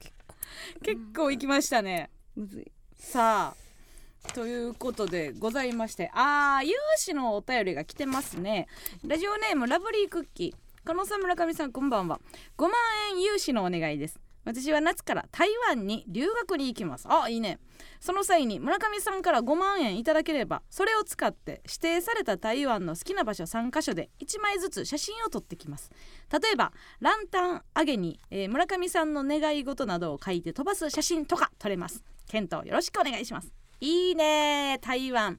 [0.83, 1.31] 結構。
[1.31, 2.11] いきましたね。
[2.35, 2.73] むずい。
[2.97, 6.11] さあということでございまして。
[6.15, 8.67] あー有志のお便りが来てますね。
[9.07, 10.69] ラジオネームラブリークッキー。
[10.85, 12.21] 加納さん村上さんこんばんは。
[12.57, 12.73] 5万
[13.13, 14.19] 円融資のお願いです
[14.49, 17.05] 私は夏から台湾に留学に行きます。
[17.07, 17.59] あいいね。
[18.01, 25.91] その際に村上さんから5万円いただければそれを使って指定された台湾の好きな場所3カ所で1枚ずつ写真を撮ってきます。
[26.33, 32.03] 例えばランタン上げに、えー村上さんの願い事などを書いて飛ばす写真とか撮れます。
[32.27, 33.53] 検討よろしくお願いします。
[33.81, 35.39] いいね台湾。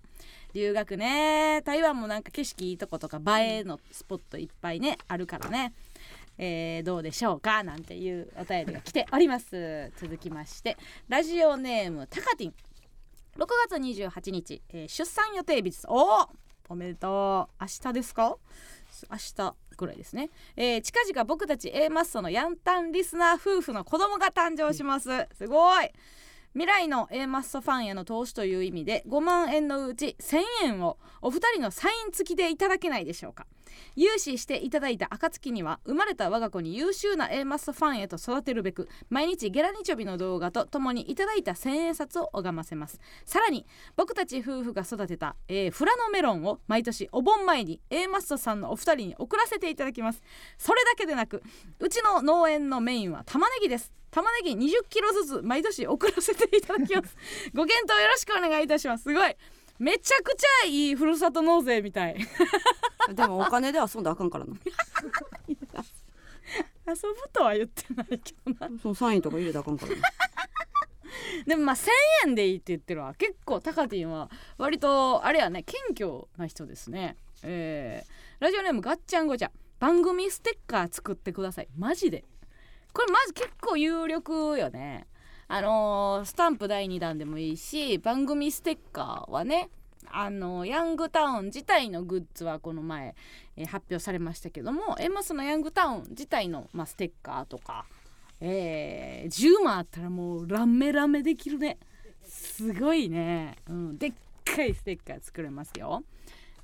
[0.53, 1.63] 留学ね。
[1.65, 5.73] 台湾もなんか景色いいとことか映えのスポットいっぱいねあるからね。
[6.41, 7.63] えーどうでしょうか？
[7.63, 9.91] なんていうお便りが来ております。
[9.97, 10.77] 続きまして
[11.09, 12.53] ラジオネームタカティン。
[13.37, 15.85] 6月28日、えー出産予定日です。
[15.87, 16.29] おお
[16.69, 17.61] おめでとう。
[17.61, 18.37] 明日ですか？
[19.11, 25.09] 明日ぐらいですね、えー近々僕たち A マッソのヤンタンリスナー夫婦の子供が誕生します。
[25.37, 25.89] すごい。
[26.53, 33.45] 未来の A マッソファンへの投資という意味で5万円のうち1000円をお二人のサイン付きでいただけないでしょうか？
[33.95, 42.99] 融資していただいた暁には生まれた我が子に優秀な A マッソファンへと育てるべく毎日ゲラニチョビの動画とともにいただいた千円札を拝ませます。
[43.25, 50.21] さらに僕たち夫婦が育てた、えーフラノメロンを毎年お盆前に A マッソさんのお二人に送らせていただきます。
[50.57, 51.41] それだけでなく
[51.79, 53.93] うちの農園のメインは玉ねぎです。
[54.11, 57.15] 玉ねぎ20キロずつ毎年送らせていただきます。
[57.53, 59.03] ご検討よろしくお願いいたします。
[59.03, 59.35] すごい。
[59.77, 62.17] めちゃくちゃいいふるさと納税みたい
[63.13, 64.53] でもお金で遊んだらあかんからな。
[66.87, 68.69] 遊ぶとは言ってないけどな。
[68.81, 70.01] そのサインとか入れたらあかんからな。
[71.45, 71.89] でもまあ1,000
[72.27, 77.15] 円でいいって言ってるわ結構タカティンは割とあれやね謙虚な人ですね。
[77.43, 81.67] えー、ラジオネームガッチャンゴチャ番組ステッカー作ってください。
[81.77, 82.25] マジで。
[82.93, 85.07] これまず結構有力よね。
[85.47, 89.71] あのースタンプ第2弾でもいいし番組ステッカーはね
[90.07, 93.15] あのヤングタウン自体のグッズはこの前、
[93.57, 97.85] えー発表されましたけどもエマスのヤングタウン自体の、まあ、ステッカーとか、
[98.39, 101.77] えー10万あったらもうラメラメできるね。
[102.23, 104.13] すごいね、うん、でっ
[104.45, 106.03] かいステッカー作れますよ。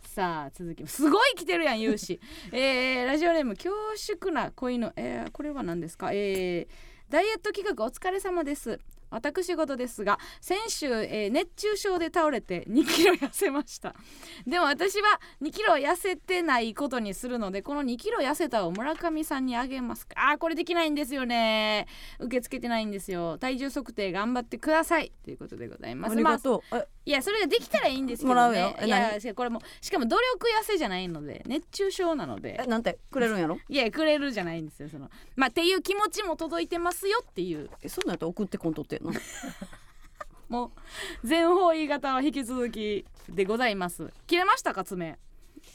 [0.03, 2.19] さあ続きすごい来てるやん有志
[2.53, 6.11] えー、ラジオネーム恐縮な恋の、えー、これは何ですか？
[6.13, 8.79] えーダイエット企画お疲れ様です。
[9.09, 13.95] 私事ですが先週、えー熱中症で倒れて2キロ痩せました。
[14.47, 20.07] でも私は2キロ痩せてないことにするのでこの2キロ痩せたを村上さんにあげます。
[20.07, 21.87] かあーこれできないんですよね。
[22.19, 23.37] 受け付けてないんですよ。
[23.37, 25.11] 体重測定頑張ってください。
[25.23, 26.13] ということでございます。
[26.13, 28.35] ありがとう、えいやそれができたらいいんですけどね。
[28.35, 28.75] もらうよ。
[28.81, 32.59] えいやこれもしかも努力痩せじゃないので熱中症なので。
[32.59, 32.97] えなんて？
[33.11, 33.59] くれるんやろ？
[33.69, 35.09] いやくれるじゃないんですよその。
[35.35, 37.69] まあっていう気持ちも届いてますよっていう。
[37.81, 38.97] えそんなんやったら送ってこんとって。
[38.97, 39.11] んな
[40.49, 40.71] も
[41.23, 44.11] う全方位型は引き続きでございます。
[44.27, 45.17] 切れましたか爪？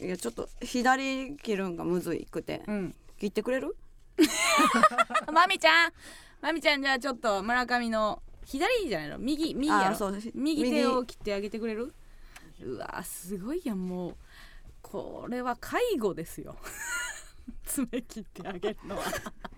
[0.01, 2.63] いやちょっと左切るんがむずいくて。
[2.67, 2.95] うん。
[3.21, 3.77] 切ってくれる？
[5.33, 5.93] まみちゃん！
[6.41, 9.19] まみちゃんじゃあちょっと村上の左じゃないの？
[9.19, 9.87] 右右やろ？
[9.91, 11.95] あそう右手を切ってあげてくれる？
[12.63, 13.87] うわすごいやん。
[13.89, 14.17] もう
[14.83, 16.57] これは介護ですよ。
[17.65, 19.05] 爪切ってあげるのは。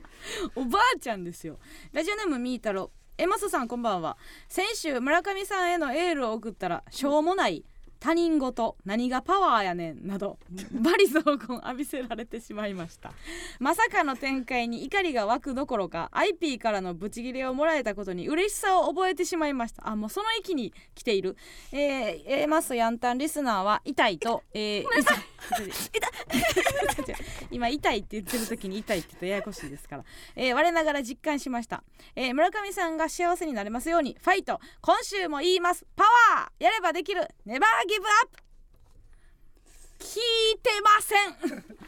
[0.55, 1.59] おばあちゃんですよ。
[1.92, 4.18] ラジオネームみーたろえマスさんこんばんは。
[4.48, 7.64] 先週村上さんへのエールを送ったらしょうもない
[8.02, 10.36] 他人事何がパワーやねんなど
[10.72, 13.12] バリ雑言浴びせられてしまいました。
[13.60, 19.88] まさかの展開に怒りが湧くどころか IP からのブチギレをもらえたことに嬉しさを覚えてしまいました。
[19.88, 21.36] あもうその域に来ている。
[21.70, 24.42] えー、えー、マスヤンタンリスナーは痛いと。
[24.52, 25.18] えー、痛い。
[27.52, 30.04] 今痛いって言ってる時に痛いって言ったらややこしいですから、
[30.36, 31.82] えー、我ながら実感しました、
[32.16, 34.60] えー、村上さんが幸せになれますようにファイト。
[34.80, 35.86] 今週も言います。
[35.94, 37.28] パワーやればできる。
[37.44, 38.42] ネバーギブアップ
[40.05, 41.83] 聞いてません。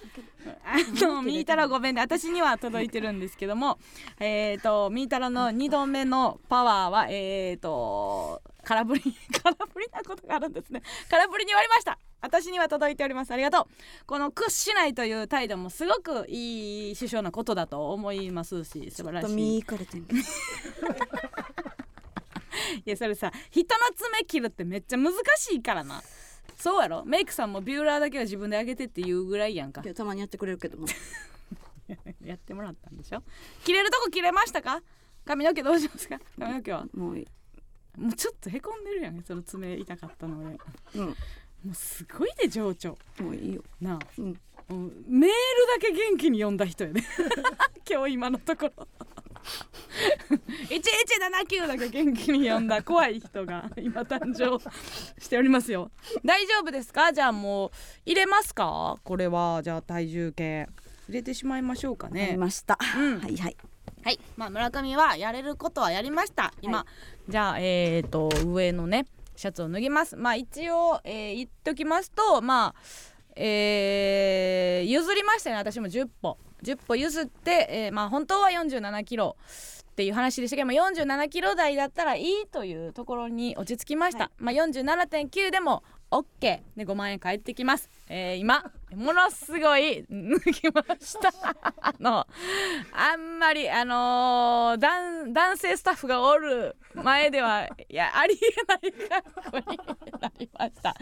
[0.67, 3.79] あのミータラごめんね私には届いてるんですけども
[4.21, 9.01] えっ、とミータラの2度目のパワーはえっ、と空振り
[9.43, 10.83] 空振りなことがあるんですね。
[11.11, 11.99] 空振りに終わりました。
[12.21, 13.31] 私には届いております。
[13.33, 13.67] ありがとう。
[14.07, 19.37] この屈しないという態度もすごくいい首相なことだと思いますし素晴らとしい。
[19.37, 19.62] 見
[22.85, 26.03] いやそれさ人の爪切るってめっちゃ難しいからな。
[26.57, 27.05] そうやろ？
[27.05, 29.83] メイクさんもビューラーだけは自分で上げてっていうぐらいやんか。
[29.83, 30.87] いやたまにやってくれるけどな
[32.25, 33.23] やってもらったんでしょ？
[33.64, 34.83] 切れるとこ切れましたか？
[35.25, 36.19] 髪の毛どうしますか？
[36.38, 36.87] 髪の毛は？
[36.95, 37.27] もういい。
[37.99, 39.23] もうちょっとへこんでるやん。
[39.23, 40.59] その爪痛かったのでも
[40.95, 41.11] うん。
[41.71, 42.97] うすごいで情緒。
[43.21, 43.62] もういいよ。
[43.81, 43.99] なあ。
[44.19, 44.40] うん。
[45.09, 45.31] メールだ
[45.81, 47.03] け元気に読んだ人やで。
[47.88, 48.88] 今日今のところ
[50.69, 54.59] 1179だけ元気に読んだ怖い人が今誕生
[55.21, 55.91] しておりますよ。
[56.25, 57.13] 大丈夫ですか？
[57.13, 57.71] じゃあもう
[58.07, 58.99] 入れますか？
[59.05, 60.69] これはじゃあ体重計。
[61.09, 62.35] 入れてしまいましょうかね。
[62.39, 63.21] ました、うん。
[63.21, 63.57] はいはい。
[64.03, 66.53] はい、まあ、村上はやれることはやりました。
[66.63, 66.87] 今、は
[67.29, 70.17] じゃあえー、と上のねシャツを脱ぎます。
[70.17, 72.75] まあ一応、えー言っときますとまあ
[73.37, 76.38] えー譲りましたね私も10歩。
[76.62, 79.37] 10歩譲って、えーまあ本当は47キロ
[79.94, 91.33] っていう話でしたけども47キロ台だったらいいというところに落ち着きました、まあ47.9でも OK で5万円返ってきます、えー今ものすごい脱ぎました。
[91.81, 92.27] あの
[92.93, 99.79] あんまりあのー男性スタッフがおる前ではいやありえない格好に
[100.21, 100.95] なりました。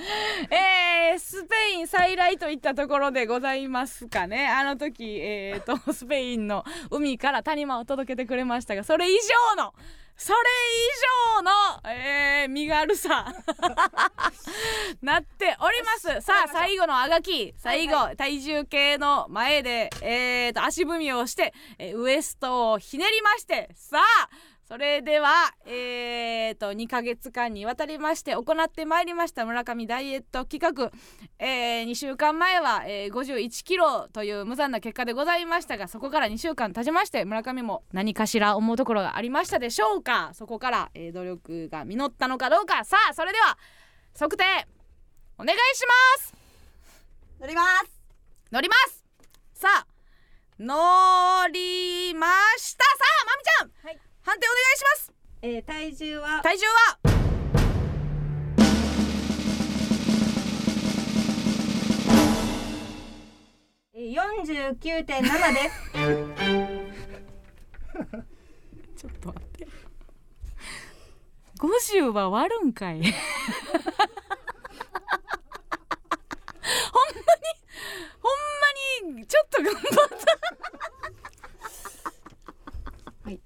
[0.51, 4.49] えー、スペイン再来といったところでございますかね。
[4.49, 9.19] あの時えー、とスペインの海から谷間を届けてくれましたがそれ以
[9.57, 9.75] 上の
[10.17, 10.43] それ以
[11.37, 11.51] 上の、
[11.91, 13.27] えー、身軽さ。
[15.03, 16.21] なっております。
[16.21, 24.29] さあ最後のあがき最後、体重計の前で、えー、と足踏みをして、えーウエストをひねりましてさあ
[24.65, 30.91] それでは、えー、と2ヶ月間にわたりまして行ってまいりました村上ダイエット企画、
[31.39, 40.31] え2週間前は、えー51キロという無残な結果でございましたがそこから2週間経ちまして村上も何かしら思うところがありましたでしょうか？
[40.35, 42.85] そこから、えー努力が実ったのかどうか。
[42.85, 43.59] さあそれでは
[44.15, 44.45] 測定
[45.39, 45.85] お願いし
[46.19, 46.42] ます
[47.43, 47.91] 乗ります。
[48.53, 49.05] 乗ります。
[49.55, 49.87] さあ
[50.61, 52.85] 乗りました。
[52.85, 52.91] さ
[53.23, 53.99] あまみちゃん、はい。
[54.23, 55.13] 判定お願いします。
[55.43, 56.41] えー、体重は？
[56.43, 56.99] 体重は？
[63.95, 65.93] えー49.7です。
[68.97, 69.67] ちょっと待って。
[71.59, 73.03] 50は割るんかい。
[76.93, 77.12] ほん
[79.15, 79.95] にちょっと頑張った。
[83.25, 83.41] はい。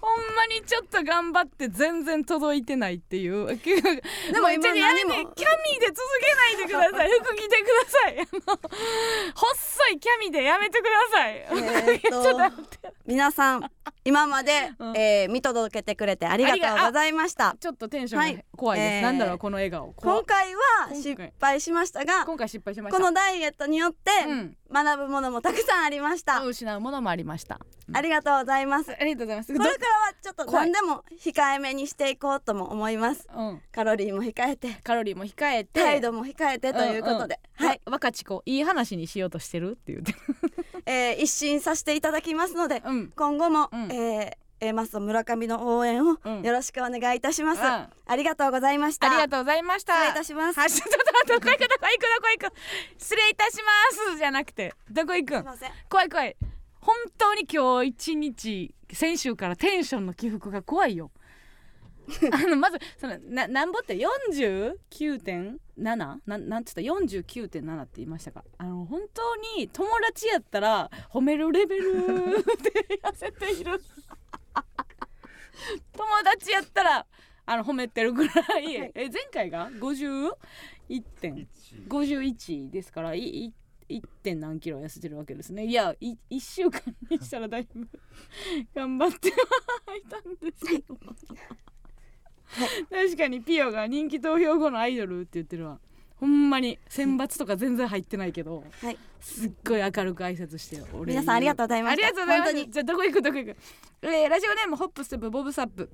[0.00, 3.46] ほんまにちょっと頑張って全然届いてないっていう。
[3.46, 5.10] でも今やめて。
[5.10, 7.10] キャミで続けないでください。
[7.20, 8.28] 服着てください。
[9.34, 12.52] 細いキャミでやめてください、えー
[13.06, 13.70] 皆さん
[14.04, 14.96] 今まで、うん。
[14.96, 17.56] えー見届けてくれてありがとうございました。
[17.60, 18.44] ちょっとテンションがはい。
[18.56, 19.92] 怖いです、えーなんだろうこの笑顔。
[19.96, 22.48] 今回は失敗しましたが今回。
[22.48, 22.98] 失敗しました。
[22.98, 24.56] このダイエットによってうん。
[24.72, 27.60] 学ぶものもたくさんありました、失うものもありました。
[27.92, 28.90] ありがとうございます。
[28.92, 29.54] ありがとうございます。
[29.56, 33.28] これからはちょっと何でも控えめにしていこうとも思います。
[33.72, 37.68] カロリーも控えてカロリーも控えて態度も控えてということで、うんうん。
[37.68, 40.12] はい、わ若ち子いい話にしようとしてるって言って。
[40.12, 40.18] る
[40.86, 43.12] えー一新させていただきますのでうん。
[43.16, 43.92] 今後も、うん。
[43.92, 46.42] えー A マッソ村上の応援をうん。
[46.42, 47.66] よろしくお願いいたします、うん。
[47.66, 49.06] ありがとうございました。
[49.06, 49.92] ありがとうございました。
[49.92, 50.58] 失礼いたします。
[50.58, 51.68] はちょっとどこ行くどこ行くどこ
[52.40, 52.54] 行く？
[52.96, 55.40] 失礼いたしますじゃなくてどこ行くん？
[55.40, 55.70] すいません。
[55.90, 56.36] 怖い怖い。
[56.80, 61.10] 本当に今日一日先週からテンションの起伏が怖いよ
[62.32, 65.58] あのまずそのななんぼって 49.7?
[65.76, 68.44] なんなんつった？49.7って言いましたか？
[68.58, 71.92] あの本当に友達やったら褒めるレベル
[72.62, 73.82] で痩せている。
[75.92, 77.06] 友達やったら
[77.46, 80.32] あの褒めてるぐらい、え前回が51
[81.20, 81.48] 点。
[81.88, 83.52] 51ですからいい
[83.88, 84.02] 1.
[84.22, 85.64] 点何キロ痩せてるわけですね。
[85.64, 87.88] いやい1週間にしたらだいぶ
[88.74, 90.98] 頑張ってはいたんですけど
[92.90, 95.78] 確かにピオが人気投票後のアイドルって言ってるわ。
[96.18, 98.98] ほんまに選抜とか全然入ってないけどはい。
[99.20, 102.06] すっごい明るく挨拶してよ俺皆さんありがとうございました。
[102.06, 103.56] ありがとうございますじゃあどこ行くどこ行く？
[104.02, 105.90] えー、ラジオネームホップステップボブサップ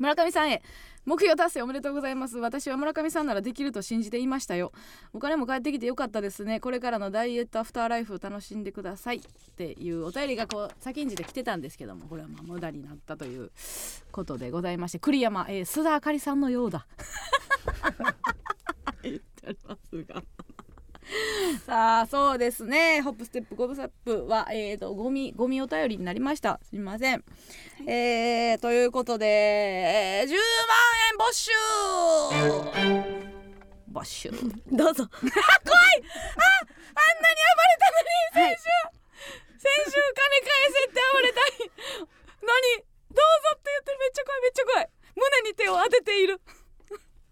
[0.00, 0.62] 村上さんへ
[1.04, 2.38] 目標達成おめでとうございます。
[2.38, 4.72] 私は村上さんならできると信じていましたよ。
[5.12, 6.58] お金も返ってきてよかったですね。
[6.58, 9.20] これからのダイエットアフターライフを楽しんでくださいっ
[9.56, 13.50] ていうお便りがこう先んじて来てたんですけどもこれはまあ無駄になったという
[14.10, 16.86] ことでございまして栗山、えー、須田あかりさんのようだ。
[19.02, 20.22] 言ってますが。
[21.66, 23.00] さあそうですね。
[23.02, 26.60] ホップステップゴブサップはえーとゴミゴミお便りになりました。
[26.62, 27.24] すみません、
[27.86, 30.38] えー、ということで、えー、10万
[31.10, 31.50] 円没収。
[33.88, 34.30] 没収。
[34.70, 35.04] どうぞ。
[35.10, 35.34] あんなに暴
[37.50, 38.66] れたのに先週、
[39.58, 43.98] 先週金返せって暴れたいのにどうぞって言ってる。
[43.98, 44.88] めっちゃ怖いめっちゃ怖い。
[45.16, 46.40] 胸に手を当てている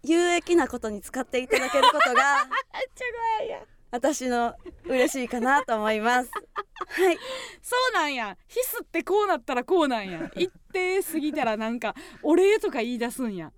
[0.09, 2.47] 有益なことに使っていただけることが
[3.91, 6.29] 私の嬉しいかなと思います。
[6.31, 7.17] はい。
[7.61, 8.37] そうなんや。
[8.47, 10.29] ヒスってこうなったらこうなんや。
[10.35, 13.51] 一定過ぎたらなんかお礼とか言い出すんや。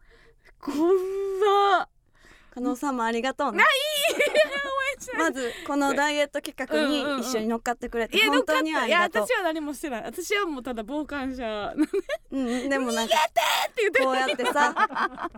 [0.60, 1.90] こわ
[2.54, 3.64] 加納さんもありがとうね。
[5.18, 9.28] まずこのダイエット企画に一緒に乗っかってくれて本当にあいやりがとう。
[9.28, 10.04] 私は何もしてない。
[10.04, 11.74] 私はもうただ傍観者
[12.32, 15.32] うんでもなんかって言ってこうやってさ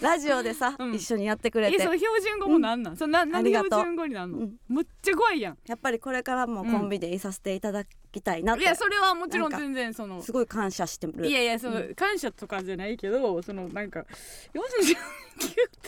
[0.00, 0.94] ラジオでさ、うん。
[0.94, 1.76] 一緒にやってくれて。
[1.76, 3.68] えその標準語もなんなん、そのななんでありがとう。
[3.70, 4.56] 標準語になんの、うん。
[4.68, 5.58] むっちゃ怖いやん。
[5.66, 10.22] やっぱりこれからもコンビでいさせていただきたいなって、いやそれはもちろん全然その。
[10.22, 11.26] すごい感謝してる。
[11.26, 14.04] いやいやその、感謝とかじゃないけどそのなんか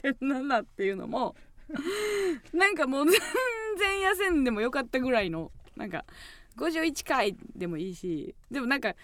[0.02, 1.34] 49.7っていうのも
[2.52, 3.18] なんかもう全
[3.78, 6.04] 然痩せんでもよかったぐらいのなんか
[6.56, 8.94] 51回でもいいしでもなんか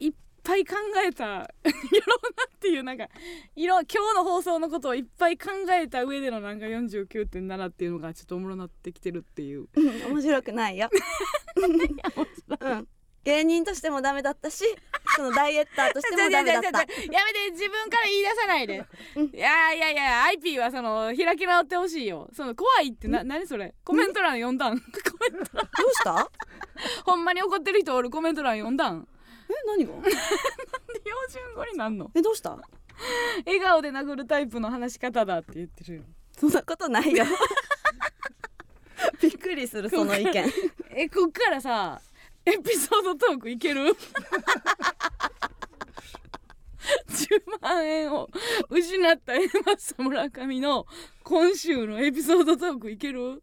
[0.00, 0.74] いっぱい考
[1.06, 3.08] えた やろうなっていうなんか
[3.56, 9.68] いろ今日の放送のことをいっぱい考えた上でのなんか49.7っていうのがちょっとおもろなってきてるっていう。
[9.74, 10.88] うん面白くないよ、
[12.60, 12.88] うん、
[13.24, 14.64] 芸人としてもダメだったし
[15.16, 16.68] そのダイエッターとしてもダメだった。
[16.80, 18.84] やめて自分から言い出さないで。
[19.34, 22.28] いやいやいや IP はその開き直ってほしいよ。
[22.32, 23.74] その怖いってな何それ？
[23.84, 24.78] コメント欄読んだん？
[24.80, 24.84] コ
[25.20, 25.64] メント欄。
[25.64, 26.30] どうした？
[27.04, 28.10] ほんまに怒ってる人おる？
[28.10, 29.08] コメント欄読んだん？
[29.50, 29.92] え何が？
[30.02, 30.10] 標
[31.30, 32.10] 準語になんの？
[32.14, 32.50] えどうした？
[33.46, 36.02] 笑顔で殴るタイプの話し方だって言ってるよ。
[36.38, 37.24] そんなことないよ。
[39.20, 40.44] びっくりするその意見。
[40.90, 42.00] えこっからさ
[42.44, 43.94] エピソードトークいける
[47.08, 48.28] ？10万円を
[48.70, 50.86] 失ったエマス村上の
[51.22, 53.42] 今週のエピソードトークいける？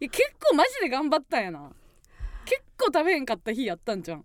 [0.00, 1.70] いや結構マジで頑張ったんやな。
[2.44, 4.24] 結構食べへんかった日やったんじゃん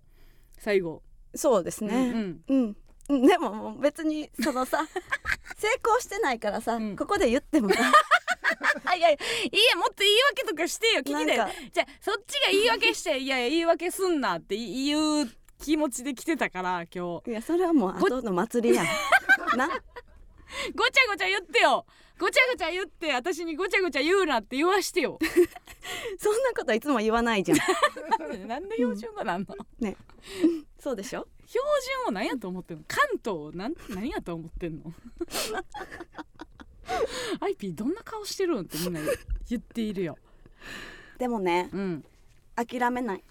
[0.57, 1.02] 最後、
[1.35, 1.95] そうですね。
[1.95, 2.77] うんうん、
[3.09, 4.87] うん、でももう別にそのさ
[5.57, 6.95] 成功してないからさ、うん。
[6.95, 7.79] ここで言ってもさ
[8.85, 11.01] あ いやいやいいやもっと言い訳とかしてよ。
[11.01, 11.53] 聞きでなんか。
[11.71, 15.29] じゃあそっちが言い訳していやいや言い訳すんなっていう
[15.59, 17.31] 気持ちで来てたから今日。
[17.31, 18.85] いやそれはもう後の祭りやん。
[19.57, 19.67] な。
[19.67, 21.85] ごちゃごちゃ言ってよ。
[22.19, 25.17] ごちゃごちゃ言って私にごちゃごちゃ言うなって言わしてよ。
[26.19, 28.47] そんなこといつも言わないじゃん。
[28.47, 29.97] なんで標準語なんの、ね
[30.83, 31.25] そうでしょ？
[31.47, 31.65] 標
[32.05, 32.83] 準を何やと思ってんの？
[32.87, 34.93] 関東をなん何やと思ってんの
[37.39, 38.99] アイピーどんな顔してるんってみんな
[39.49, 40.17] 言っているよ。
[41.17, 42.05] でもねうん。
[42.55, 43.23] 諦めない。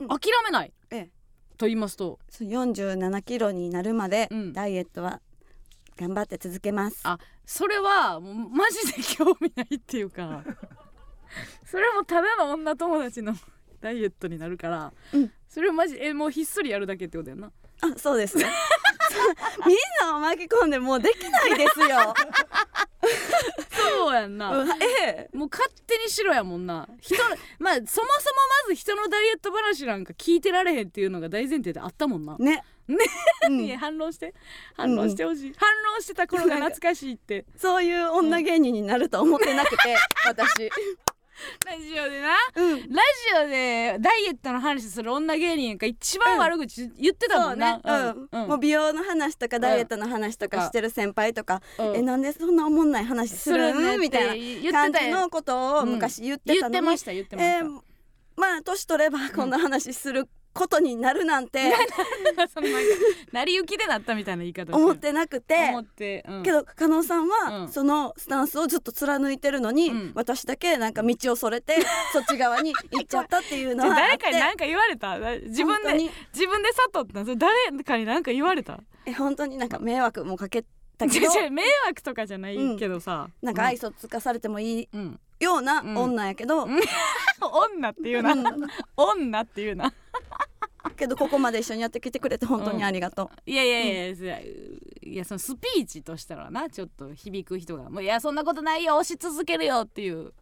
[0.00, 0.08] 諦
[0.44, 0.72] めない？
[0.90, 1.10] ええ。
[1.56, 2.18] と言いますと？
[2.28, 4.52] そう47キロになるまでうん。
[4.52, 5.20] ダイエットは
[5.96, 10.42] 頑張って続けます、あそれはもうマジで興味ないっていうか。
[11.64, 13.34] それもただの女友達の
[13.80, 15.32] ダイエットになるから、うん。
[15.48, 17.50] それをマジえもうひっそりやるだけってことやんな。
[17.82, 18.46] あそうです みん
[20.00, 22.14] なを巻き込んでもうできないですよ。
[23.96, 24.74] そうやんな、うんえ
[25.06, 25.30] え。
[25.32, 26.86] もう勝手にしろやもんな。
[27.00, 28.04] 人のまあそもそも
[28.64, 32.62] まず人のダイエット話なんか聞いてられへんっていうのが大前提であったもんな、ね。
[32.86, 32.98] ね。
[33.48, 33.68] うん。
[33.78, 34.34] 反論して。
[34.74, 37.46] 反論してほしい、反論してた頃が懐かしいって。
[37.56, 40.70] そういう女芸人になると思ってなくて、私
[41.66, 42.80] ラジオでなうん。
[42.80, 48.28] ラジオでダイエットの話する女芸人が一番悪口言ってたもんね、うん。
[48.30, 48.48] うん。
[48.48, 51.96] もう美容の話とかダイエットの話とかしてる先輩とか、うん。
[51.96, 54.00] えなんでそんなおもんない話するん？
[54.00, 57.80] みたいな感じのことを昔言ってたのに、言ってました言ってました、えー
[58.36, 61.72] まあ年取ればこんな話することになるなんて。
[62.52, 62.70] そんか
[63.32, 65.68] 成り行きでなったみたいな言い方思ってなくて。
[65.70, 66.42] 思って、うん。
[66.42, 67.68] けど加納さんはうん。
[67.68, 70.12] そのスタンスをずっと貫いてるのに、うん。
[70.14, 71.76] 私だけなんか道をそれて
[72.12, 73.90] そっち側に行っちゃったっていうのは。
[73.90, 75.18] あって誰かに何か言われた？
[75.18, 77.20] 自分で自分で悟った？
[77.20, 78.80] んそれ誰かに何か言われた？
[79.06, 80.64] え本当になんか迷惑もかけ
[80.98, 81.50] たけど。
[81.50, 85.96] 迷惑とかじゃないけどさ、なんか愛想つかされてもいいうん、ようなうん。
[85.96, 86.80] 女やけど、うん。
[87.40, 88.44] 女っていうな、うん。
[88.96, 89.92] 女っていうな
[90.96, 100.32] けどここまで一緒にやってきてくれて本当にありがといやいやいや、いやいやそのスピーチとしたらなちょっと響く人が「もういやそんなことないよ押し続けるよ」っていう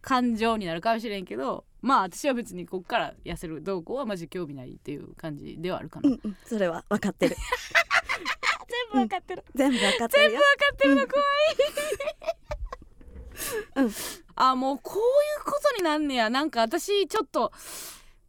[0.00, 3.60] 感情になるかもしれんけどまあ私は別にこっから痩せる。
[3.60, 6.20] 動向はマジ興味ないっていう感じではあるかう、な、うん。
[6.22, 7.36] うん、それは分かってる。
[8.92, 10.24] 全部わかってる、全部分かってる。
[10.24, 10.94] よ全部わかってる。
[10.94, 11.22] の怖
[13.82, 13.92] い、うん。
[14.36, 15.00] あもうこうい
[15.42, 16.30] うことになんねや。
[16.30, 17.52] なんか私ちょっと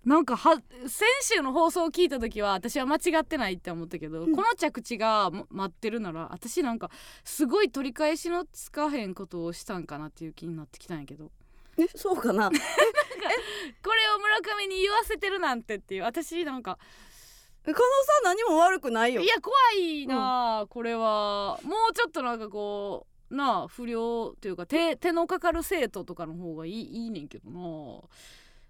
[0.05, 4.35] なんかは先週の放送を聞いた時は私は間違ってないって思ったけど、うん。
[4.35, 6.89] この着地がま待ってるなら私なんか
[7.23, 11.31] すごい取り返しのつかへんことをしたんかなっていう気になってきたんやけど。
[11.77, 12.49] えそうかな。
[12.51, 12.59] これ
[14.09, 16.77] を村上に言わせてるなんてっていう私なんか
[17.65, 19.21] 加納さん何も悪くないよ。
[19.21, 21.59] いや怖いなあ、これは。
[21.63, 28.01] もうちょっとなんかこうなあ不良というか手手のかかる生徒とかの方がいいいいねんけどな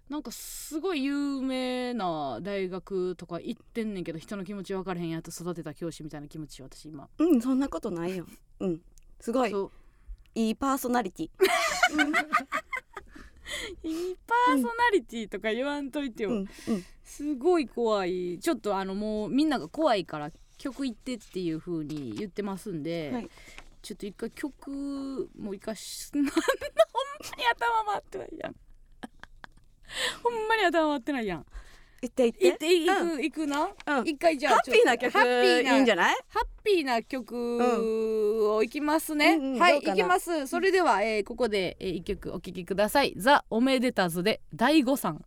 [0.08, 7.08] なんかすごい有名な大学とか行ってんねんけど人の気持ち分からへんやつ育てた教師みたいな気持ち私今。
[7.18, 8.26] うんそんなことないよ。
[8.60, 8.80] うん。
[9.18, 9.50] すごい。
[9.50, 9.70] そう。
[10.34, 11.30] いいパーソナリティ。
[13.82, 16.48] いいパーソナリティとか言わんといてよ、うんうん。
[17.02, 18.38] すごい怖い。
[18.40, 23.30] ちょっとあのもうみんなが怖いから曲行ってっていう風に言ってますんで、はい。
[23.80, 28.56] ちょっと一回曲もう一回し なんだほんまに頭回ってないやん
[30.22, 31.46] ほんまに頭回ってないやん。
[32.02, 32.66] 言って言行って。
[32.66, 33.22] って行く、うん。
[33.22, 33.68] 行くな、
[33.98, 34.06] うん。
[34.08, 35.12] 一回じゃあハッピーな曲。
[35.12, 36.16] ハッピーないいんじゃない？
[36.28, 39.54] ハッピーな曲をいきますね、うん。
[39.54, 39.94] うんはいどうかな？
[39.94, 40.46] いきます。
[40.46, 43.14] それでは、えーここで、えー、一曲お聴きください。
[43.16, 45.24] ザ・おめでたずで第五さん。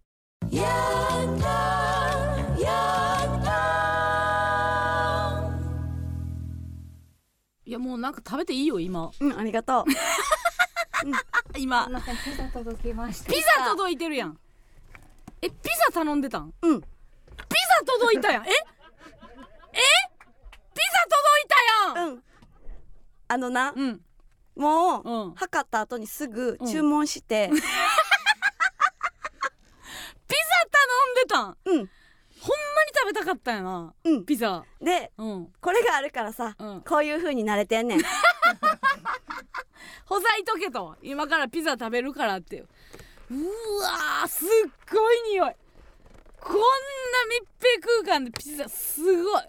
[7.66, 9.12] いやもうなんか食べていいよ今。
[9.20, 9.86] うんありがとう。
[11.60, 11.88] 今。
[11.88, 11.92] ピ
[12.38, 13.32] ザ届きました。
[13.34, 14.40] ピザ届いてるやん
[15.42, 15.56] えピ
[15.88, 16.54] ザ頼んでたん？
[16.62, 16.82] うん。
[16.82, 18.44] ピザ届いたやん。
[18.48, 18.50] え？
[18.50, 18.54] え？
[20.74, 21.48] ピザ届い
[21.96, 22.14] たやん。
[22.14, 22.24] うん。
[23.28, 24.02] あのなうん。
[24.56, 25.36] もううん。
[25.36, 27.50] 測った後にすぐ注文して。
[27.54, 27.62] ピザ
[30.72, 31.58] 頼んでたん？
[31.66, 31.90] うん。
[32.40, 34.26] ほんまに食べたかったんやなうん。
[34.26, 34.64] ピザ。
[34.82, 35.54] でうん。
[35.62, 36.82] これがあるからさうん。
[36.82, 38.02] こういう風に慣れてんねん。
[40.06, 40.96] ほざいとけと。
[41.02, 42.64] 今からピザ食べるからって
[43.30, 43.34] う
[43.82, 44.48] わーすっ
[44.92, 45.52] ごい匂い。
[46.40, 46.62] こんな
[47.30, 47.44] 密
[47.82, 49.42] 閉空間でピザすごい。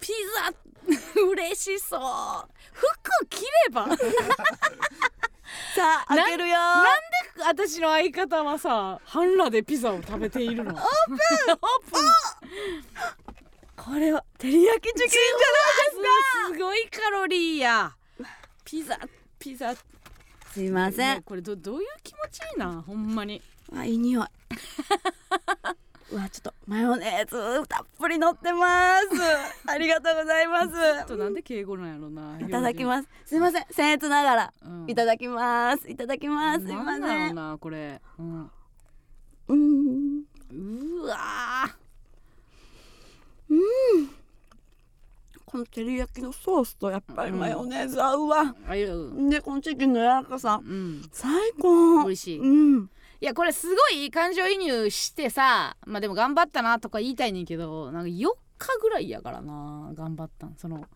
[0.00, 0.52] ピザ
[1.32, 2.00] 嬉しそう。
[2.72, 3.86] 服着れば。
[3.86, 4.04] なんで
[5.74, 6.56] さあ開けるよ。
[7.44, 10.74] 私の相方はさ半裸でピザを食べているの？
[10.74, 11.18] オープン。
[11.52, 11.58] オー
[11.92, 13.84] プン。
[13.84, 15.32] これは照り焼きチキンじゃない
[15.84, 16.54] ですか。
[16.54, 17.92] すごいカロリーや。
[18.64, 18.98] ピザ
[19.38, 19.74] ピザ
[20.58, 23.40] すいませねこれどどういう気持ちいいなほんまに。
[23.72, 24.26] あいい匂い。
[26.10, 29.06] うわちょっとマヨネーズたっぷり乗ってます。
[29.70, 30.74] ありがとうございます。
[31.02, 33.08] あとなんで敬語なんやろないただきます。
[33.24, 33.62] すいません。
[33.66, 34.90] 僭越ながらす、うん。
[34.90, 35.88] いただきます。
[35.88, 36.66] いただきます。
[36.66, 38.50] すいまなんだろせうんなこれ、うん、
[39.46, 40.24] うん。
[40.50, 41.76] うわ
[45.48, 48.54] この照り焼きのソースとやっぱりマヨネーズ合うわ、
[48.92, 49.30] う。
[49.30, 50.60] でこのチキンの柔らかさ。
[50.62, 51.08] うん。
[51.10, 52.04] 最高。
[52.04, 52.38] 美味しい。
[52.38, 52.90] うん。
[53.20, 58.28] いやこれすごい感情移入してさまあでも頑張ったなとか言いたいねんけどなんか4
[58.58, 60.54] 日ぐらいやからな頑張ったん。
[60.56, 60.86] その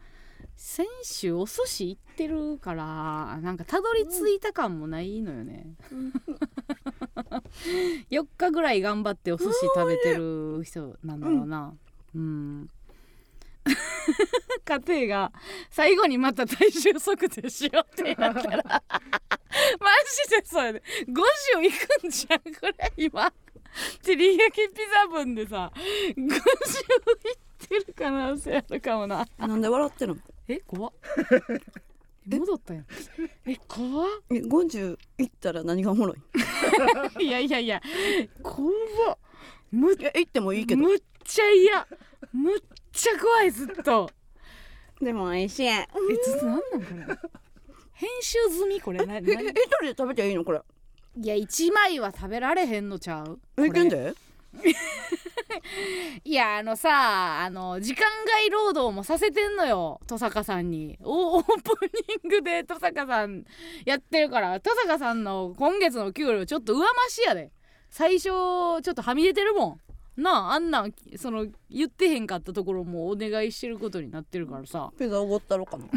[0.55, 5.67] 先週お寿司行ってるからなんかたどり着いた感もないのよね、
[8.11, 11.75] 4日ぐらい頑張ってお寿司食べてる人なんだろうな。
[12.15, 12.69] うん
[14.65, 15.33] 家庭が
[15.71, 18.83] 最後にまた体重測定しようってなったら
[19.81, 19.91] マ
[20.27, 20.83] ジでそれで。
[21.09, 23.33] 50いくんじゃんこれ今。
[24.03, 26.27] 照り焼きピザ分でさ50いっ
[27.59, 29.27] てる可能性あるかもな。
[29.39, 30.21] なんで笑ってるの？
[30.49, 30.93] え怖っ。
[32.31, 32.87] え戻ったやん。
[33.47, 34.09] え怖っ。
[34.31, 36.15] え50いったら何がおもろ
[37.19, 37.25] い？
[37.25, 37.81] いやいやいや
[38.43, 39.19] 怖っ。
[39.71, 40.83] むっいや行ってもいいけど。
[40.83, 41.87] むっちゃ嫌。
[42.33, 42.61] むっ
[42.93, 44.11] ちゃ怖いずっと。
[45.01, 45.67] でも美味しい。
[45.67, 45.87] ええ
[46.25, 47.19] ずっとなんなんこれ？
[47.93, 48.81] 編集済み？
[48.81, 49.05] これ？
[49.05, 49.43] なえな一人
[49.83, 50.45] で食べていいの？
[50.45, 50.61] これ。
[51.21, 53.39] いや1枚は食べられへんのちゃう？
[53.59, 54.15] えいけんで？
[56.25, 60.99] いやあのさあの時間外労働もさせてんのよ登坂さんに。
[61.03, 61.53] おオープ
[62.23, 63.45] ニングで登坂さん
[63.87, 67.51] やってるから登坂さんの今月の給料ちょっと上増しやで。
[67.89, 69.81] 最初ちょっとはみ出てるもん
[70.17, 74.93] なああんなんその言ってへんかったところもお願いしてることになってるからさ。
[74.99, 75.87] ピザおごったろかな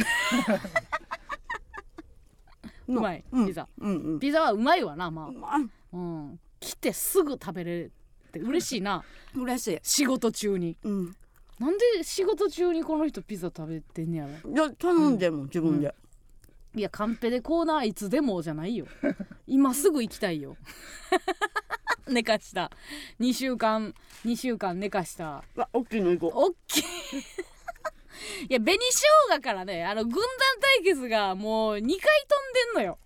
[2.87, 3.47] うまい うん。
[3.47, 3.67] ピザ。
[3.77, 4.19] うんうん。
[4.19, 5.55] ピザはうまいわなままあ。
[5.57, 5.59] あ
[5.93, 6.39] うん。
[6.59, 7.91] 来てすぐ食べれる
[8.29, 9.03] って嬉しいな。
[9.35, 9.79] 嬉しい。
[9.83, 10.77] 仕事中に。
[10.83, 11.15] うん。
[11.59, 14.51] なんで仕事中にこの人ピザ食べてんねやろ。
[14.51, 15.93] いや頼んでも自分で。
[16.75, 18.85] いやカンペでコーナーいつでもじゃないよ。
[19.47, 20.57] 今すぐ行きたいよ
[22.09, 22.71] 寝かした。
[23.19, 23.93] 2週間
[24.25, 25.43] 2週間寝かした。
[25.57, 26.83] あ大きいの行こおっきい。
[28.49, 30.21] いや紅生姜からねあの軍団
[30.61, 32.01] 対決がもう2回飛んで
[32.73, 32.99] んのよ。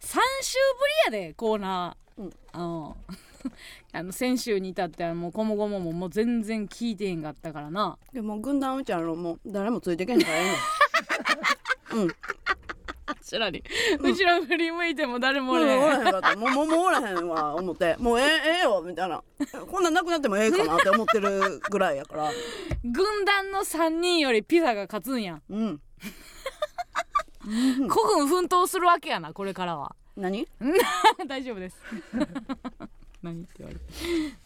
[0.00, 0.58] 3週
[1.08, 2.32] ぶりやでコーナー、うん。
[2.52, 2.96] あの
[3.92, 7.98] あの先週に至ってはもうこもごもももう全然聞いてへんかったからな。
[8.12, 10.40] うでも軍団うちあのもう誰もついてけんからえ
[11.92, 12.04] えねん。
[12.04, 12.16] うん
[13.06, 13.62] 後ろに。
[14.00, 15.82] 後ろ振り向いても誰もおれへん。
[15.82, 16.36] おらへんかった。
[16.36, 17.96] もうもうもうおらへんわ思って。
[17.98, 18.30] もうえええ
[18.60, 19.22] えよみたいな。
[19.70, 22.30] こんなんなくなってもええかなって思ってるぐらいやから。
[22.82, 25.40] 軍団の3人よりピザが勝つんや。
[25.48, 25.80] うん。
[27.88, 29.94] 孤軍奮闘するわけやなこれからは。
[30.16, 30.46] 何？
[31.26, 31.76] 大丈夫です
[33.24, 33.84] 何って言われて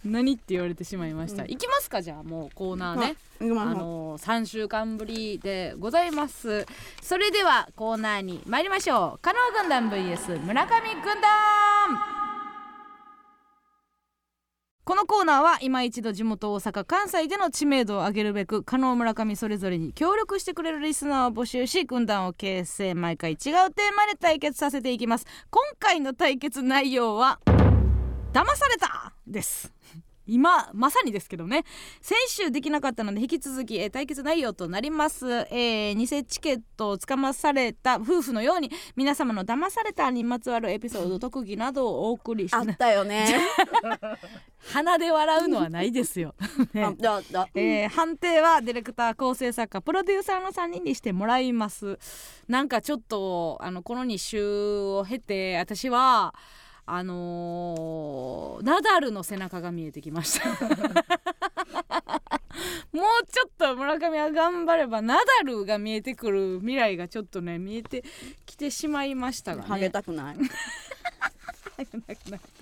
[0.04, 1.48] 何って言われてしまいました、うん。
[1.50, 3.72] 行きますかじゃあもうコーナーね、行きましょう。
[3.72, 6.64] あのー、3週間ぶりでございます。
[7.02, 9.18] それではコーナーに参りましょう。
[9.20, 12.18] 加納軍団 vs 村上軍団。
[14.84, 23.52] このコーナーは今一度地元大阪関西での知名度を上げるべく加納村上それぞれに協力してくれるリスナーを募集し軍団を形成毎回違うテー
[23.94, 25.26] マで対決させていきます。
[25.50, 27.38] 今回の対決内容は
[28.32, 29.72] 騙されたです。
[30.30, 31.64] 今まさにですけどね。
[32.02, 43.40] 先週できなかったので引き続き、えー対決内容となります、えー偽チケットをつかまされた夫婦のように皆様の騙されたにまつわるエピソード特技などをお送りしあったよね。
[44.70, 46.34] 鼻で笑うのはないですよ、
[46.74, 46.94] ね。
[47.54, 51.98] えー判定はディレクター構成作家プロデューサーの3人にしてもらいます
[52.48, 56.34] なんかちょっとあのこの2週を経て私は
[56.90, 60.48] あのーナダルの背中が見えてきました。
[62.92, 68.02] もうちょっと村上は頑張ればナダルが見えてくる未来がちょっとね見えて
[68.46, 69.68] きてしまいましたがね。
[69.68, 70.36] ハゲたくない。
[71.78, 71.94] なく
[72.30, 72.57] なったか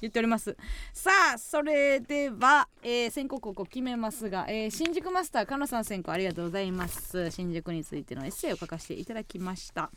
[0.00, 0.56] 言っております。
[0.92, 7.30] さあそれでは、えー先行高校決めますが、えー新宿マスターかのさん先行ありがとうございます。
[7.30, 9.90] 新宿についてのエッセイを書かせていただきました。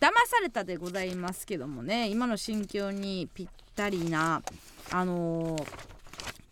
[0.00, 4.42] 騙されたでございますけどもね今の心境にぴったりな
[4.90, 5.66] あのー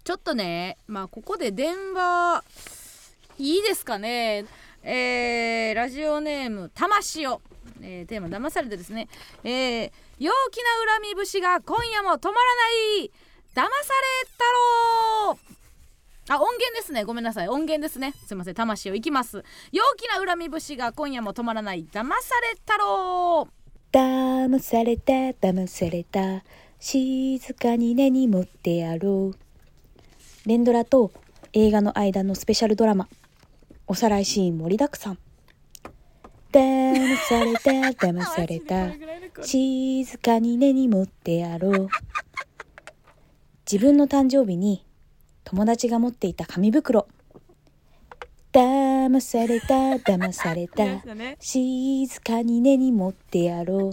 [0.05, 2.45] ちょっとねまあここで電話
[3.39, 4.45] いいですかね。
[4.83, 7.41] えーラジオネーム「魂を」
[7.81, 9.09] えーテーマ「騙されて」ですね。
[9.43, 13.11] えー陽気な恨み節が今夜も止まらない。
[13.55, 13.69] 騙され
[14.31, 14.45] 太
[15.27, 15.39] 郎
[16.29, 17.05] あ音源ですね。
[17.05, 17.49] ごめんなさい。
[17.49, 18.15] 音源ですね。
[18.25, 18.55] すいません。
[18.55, 19.45] 魂をいきます。
[19.73, 21.87] 陽気な恨み節が今夜も止まらない。
[21.93, 23.49] 騙され太郎
[23.93, 25.13] 騙された。
[25.13, 26.45] 騙された。
[26.79, 29.39] 静かに根に持ってやろう。
[30.49, 31.13] 連ドラと
[31.53, 33.09] 映画の間のスペシャルドラマ。
[33.87, 35.19] おさらいシーン盛りだくさん。
[36.55, 38.93] 騙され た騙された
[39.43, 41.89] 静かに根に持ってやろう。
[43.71, 44.87] 自分の誕生日に
[45.43, 47.09] 友達が持っていた紙袋。
[48.53, 50.85] 騙された騙された
[51.15, 51.37] ね。
[51.41, 53.93] 静かに根に持ってやろう。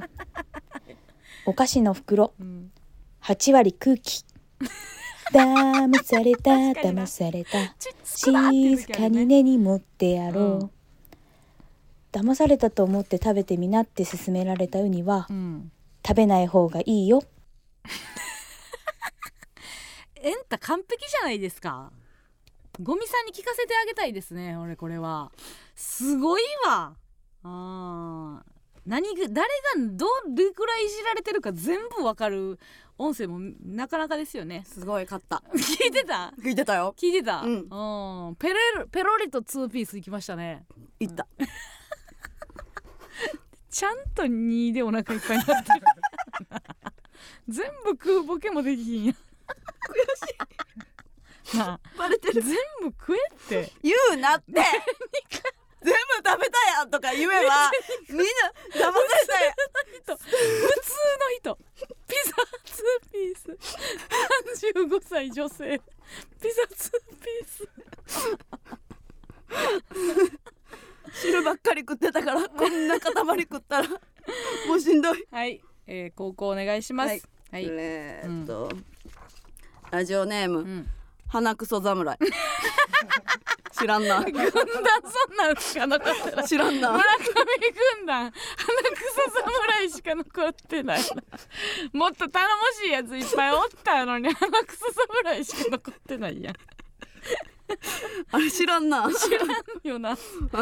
[1.47, 2.35] お菓子の袋。
[2.39, 2.71] うん。
[3.23, 4.23] 8割空気。
[5.33, 10.71] 騙された騙された静かに根に持ってやろう、うん
[12.11, 15.71] 騙されたと思って食べてみなって勧められたウニはうん。
[16.05, 17.23] 食べない方がいいよ。
[20.15, 21.91] エンタ完璧じゃないですか。
[22.81, 25.31] ゴミさんに聞かせてあげたいですね俺これは。
[25.75, 26.95] すごいわ。
[27.43, 28.51] あー。
[28.85, 29.47] 何が誰が
[29.91, 32.59] どれくらいいじられてるか全部わかる。
[32.97, 34.63] 音声もなかなかですよね。
[34.65, 35.43] すごい勝った。
[35.53, 36.33] 聞いてた？
[36.39, 36.93] 聞いてたよ。
[36.97, 38.27] 聞いてた、うん。
[38.27, 38.35] うん。
[38.35, 40.65] ペロリペロリとツーピースいきましたね。
[40.99, 41.27] いった
[43.71, 45.81] ちゃんと2でお腹いっぱいになってる。
[47.47, 49.13] 全部食うボケもできひんや。
[49.13, 49.17] 悔
[51.49, 51.57] しい。
[51.57, 51.79] なあ。
[51.97, 53.71] バレて全部食えって。
[53.81, 54.51] 言うなって。
[55.81, 57.71] 全部食べたやんとか言えば
[58.09, 58.25] みんな
[58.75, 59.53] 騙されたやん。
[60.03, 60.17] 人。
[60.17, 60.35] 普通
[61.19, 61.57] の人。
[62.07, 62.33] ピザ
[62.65, 63.57] ツーピース。
[64.67, 65.81] 35歳女性。
[66.41, 67.69] ピザツーピース
[71.13, 73.89] 汁ばっかり食ってたから こんな塊食ったら
[74.67, 75.27] もうしんどい。
[75.31, 77.09] はい、えー、高校お願いします。
[77.09, 78.69] はいはい、えーっと、
[79.91, 80.87] ラジオネーム、うん、
[81.27, 82.17] 花クソ侍。
[83.81, 84.21] 知らんな。
[84.21, 86.47] 軍団そんなんしか残ってない。
[86.47, 86.91] 知らんな。
[86.91, 87.23] 村上
[87.97, 88.31] 軍団花
[88.95, 90.99] 草侍しか残ってない。
[90.99, 91.05] な
[91.93, 92.53] もっと頼も
[92.83, 94.85] しいやついっぱいおったのに花草
[95.23, 96.55] 侍しか残ってないやん
[98.31, 99.09] あれ知らんな。
[99.13, 99.49] 知らん
[99.83, 100.15] よな。
[100.17, 100.21] こ
[100.53, 100.61] うい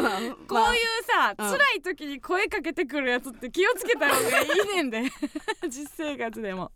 [1.06, 1.50] さ、うん。
[1.50, 5.02] 辛い時に声かけてくるやつって気をつけた方がいいねんで。
[5.68, 6.72] 実生活でも。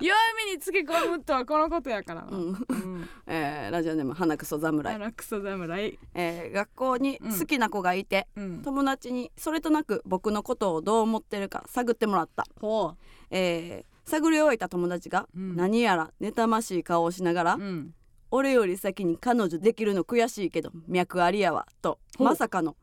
[0.00, 0.16] 弱
[0.46, 2.66] みにつけ込むとはこのことやからな、うん。
[2.68, 5.98] うん、えーラジオネーム花クソ侍、花草侍。
[6.14, 8.62] えー学校に好きな子がいて、うん。
[8.62, 12.94] 友達にそれとなく僕のことをどう思ってるか探ってもらった、ほ
[13.30, 15.54] えー探り終えた友達がうん。
[15.54, 17.94] 何やら妬ましい顔をしながら、ううん
[18.30, 21.98] 俺より先に彼女できるの悔しいけど脈ありやわと。
[22.18, 22.76] まさかの。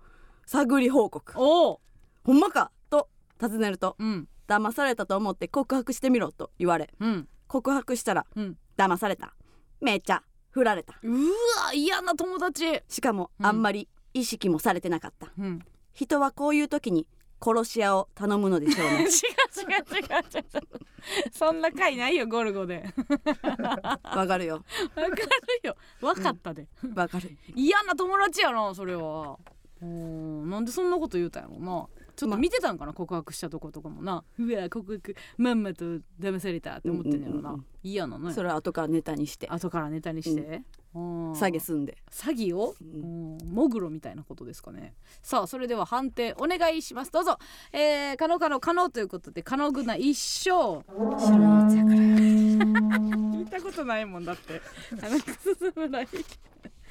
[0.45, 1.33] 探り報告。
[1.35, 1.81] おお
[2.23, 3.09] ほんまかと。
[3.39, 3.95] 尋ねると。
[3.99, 4.27] うん。
[4.47, 6.51] 騙されたと思って告白してみろと。
[6.59, 6.89] 言われ。
[6.99, 7.27] うん。
[7.47, 8.57] 告白したらうん。
[8.77, 9.35] 騙された。
[9.81, 10.99] めっちゃ振られた。
[11.03, 12.81] うわ嫌な友達。
[12.87, 13.45] しかもうん。
[13.45, 15.59] あんまり意識もされてなかった、うん。
[15.93, 17.07] 人はこういう時に
[17.43, 21.31] 殺し屋を頼むのでしょう 違う違う違うね違う。
[21.31, 22.85] そんな回ないよゴルゴで。
[24.03, 24.63] わかるよ。
[24.95, 25.19] わかる
[25.63, 25.75] よ。
[26.01, 27.37] わかったで、わかる。
[27.55, 29.37] 嫌な友達やなそれは。
[29.81, 32.93] うんなんでそんなこと言うたんやろなちょっと見てたんかな？
[32.93, 34.23] 告白したとことかもな。
[34.39, 35.15] うわ告白。
[35.37, 35.85] まんまと
[36.19, 39.47] 騙されたって思ってんやろな、うんうんうん嫌なのそれは後からネタにして。
[39.47, 40.63] 後からネタにして、
[40.95, 41.35] うん。
[41.35, 41.97] 下げすんで。
[42.11, 44.95] 詐欺を、うん、モグロみたいなことですかね。
[45.21, 47.11] さあそれでは判定お願いします。
[47.11, 47.37] どうぞ。
[47.71, 50.83] えー、可能可能可能ということで可能ぐな一生
[51.19, 51.95] 知らんやつやから。
[53.35, 54.59] 聞いたことないもんだって。
[54.99, 56.07] 花くす侍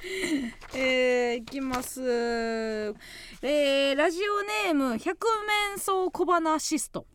[0.75, 2.01] えー、いきます。
[2.01, 5.27] えー、ラジオネーム百
[5.69, 7.07] 面相小花シスト。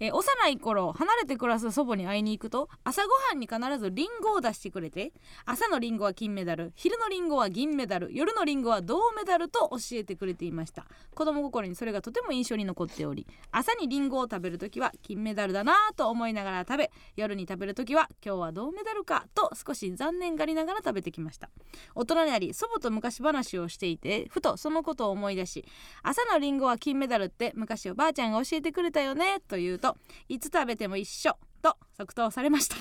[0.00, 5.12] えー幼い頃離れて暮らす祖母に会いに行くと朝ごはんに必ずリンゴを出してくれて
[5.44, 10.86] 朝のリンゴは金メダル昼のリンゴは銀メダル夜のリンゴは銅メダルと教えてくれていました。
[11.14, 21.48] 子供心にそれがとても印象に残っており朝にリンゴを食べるときは金メダルだなぁと思いながら食べ夜に食べるときは今日は銅メダルかと少し残念がりながら食べてきました。
[21.94, 25.64] 大人になり祖母と昔話をしていてふとそのことを思い出し
[26.02, 29.85] 朝のリンゴは金メダルって昔おばあちゃんが教えてくれたよねと言うと
[30.28, 32.76] いつ食べても一緒と即答されました。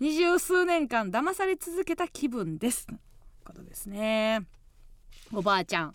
[0.00, 2.86] 二十数年間騙され続けた気分です。
[3.44, 4.46] ことですね。
[5.32, 5.94] おばあちゃん。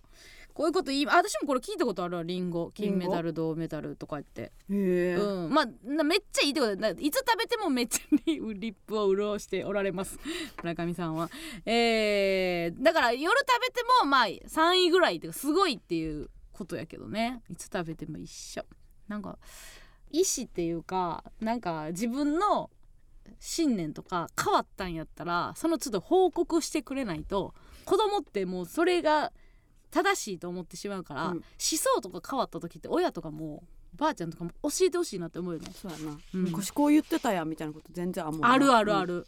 [0.58, 2.24] こういうこと言いあ私もこれ聞いたことあるわ。
[2.24, 2.72] リンゴ。
[2.72, 4.42] 金メダル銅メダルとか言って。
[4.42, 6.76] へえ、うん、まあなめっちゃいいってこと。
[6.76, 10.18] でないつ食べてもめっちゃリリップを潤しておられます。
[10.64, 11.30] 村上さんは、
[11.64, 17.44] えー、だから夜食べてもまあ3位ぐらいってすごいっていうことやけどね。
[17.52, 18.66] いつ食べても一緒。
[19.08, 19.38] なんか
[20.12, 22.70] 意思っていうかなんか自分の
[23.40, 27.54] 信念とか変わったんやったらその都度報告してくれないと
[27.86, 29.32] 子供ってもうそれが
[29.92, 31.32] 正しいと思ってしまうから、うん。
[31.32, 33.64] 思想とか変わった時って親とかも
[33.96, 35.68] ばあちゃんとかも教えてほしいなって思うよね。
[35.74, 36.42] そうやな、うん。
[36.44, 39.08] 昔こう言ってたやんみたいなこと全然あんあるあるあうん。
[39.08, 39.28] る、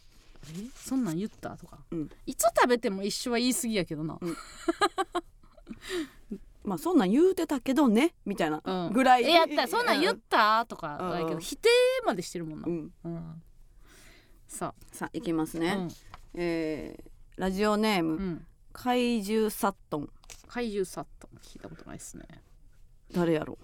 [0.54, 0.68] え？
[0.76, 1.56] そんなん言った？
[1.56, 2.10] とか、うん。
[2.26, 4.18] いつ食べても一緒は言い過ぎやけどな、
[6.64, 8.92] まあそんなん言うてたけどねみたいなうん。
[8.92, 11.10] ぐらい、えやったそんなん言ったとかうん。
[11.10, 11.68] だけど否定
[12.06, 12.92] までしてるもんな、うん。
[13.04, 13.42] うん。
[14.46, 15.88] ささあいきますあ、ね、
[16.34, 18.20] えーラジオネーム、うん。
[18.20, 20.10] うん、怪獣サットン。
[20.48, 22.24] 怪獣サット聞いたことないですね。
[23.12, 23.56] 誰やろ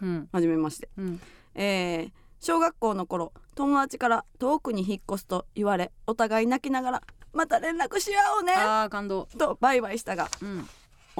[0.00, 0.28] うん。
[0.32, 0.88] はじめまして。
[0.96, 1.20] うん。
[1.54, 2.10] えー
[2.42, 7.02] 小学校の頃友達から遠くに引っ越すと言われお互い泣きながら
[7.34, 8.54] また連絡し合おうね。
[8.56, 9.28] あー感動。
[9.36, 10.66] とバイバイしたがうん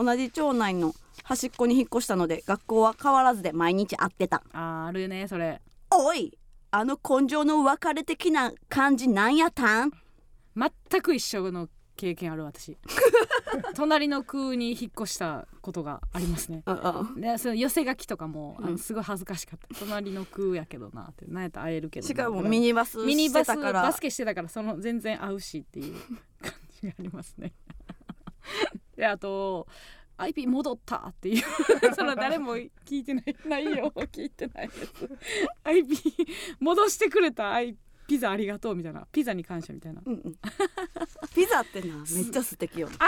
[0.03, 0.95] 同じ町内の
[1.25, 4.43] 端っこに引っ越したので学校は変わらずで毎日会ってた。
[4.53, 5.61] あーあるねそれ。
[5.91, 6.37] おい
[6.71, 9.93] あの根性の別れ的な感じなんやったん？
[10.57, 12.79] 全く一緒の経験ある私。
[13.75, 16.63] 隣の区に引っ越したことがありますね。
[17.17, 18.73] でその寄せ書きとかも、あうん。
[18.73, 19.69] のすごい恥ずかしかった。
[19.79, 22.09] 隣の区やけどなってなんやったら会えるけどな。
[22.09, 23.83] しかもミニバスミニバスしてたから。
[23.83, 25.95] バスケしてたからその全然合うしっていう
[26.41, 27.53] 感じがありますね
[29.01, 29.67] であと
[30.19, 31.45] IP 戻ったっていう。
[31.97, 33.35] その誰も聞いてない。
[33.47, 35.11] 内容を聞いてないやつ
[35.65, 35.97] IP
[36.61, 37.55] 戻してくれた。
[37.55, 37.75] I
[38.07, 39.07] ピザありがとうみたいな。
[39.13, 40.35] ピザに感謝みたいなうんうん。
[41.35, 43.05] ピザってなめっちゃ素敵よあんな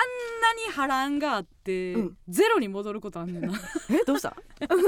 [0.65, 2.17] に波乱があって、うん。
[2.29, 3.53] ゼロに戻ることあんねんな。
[3.91, 4.35] えどうした？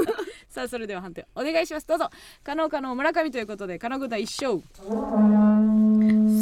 [0.49, 1.85] さあそれでは判定お願いします。
[1.87, 2.09] どうぞ。
[2.43, 4.61] 加納加納村上ということで加納軍団一勝。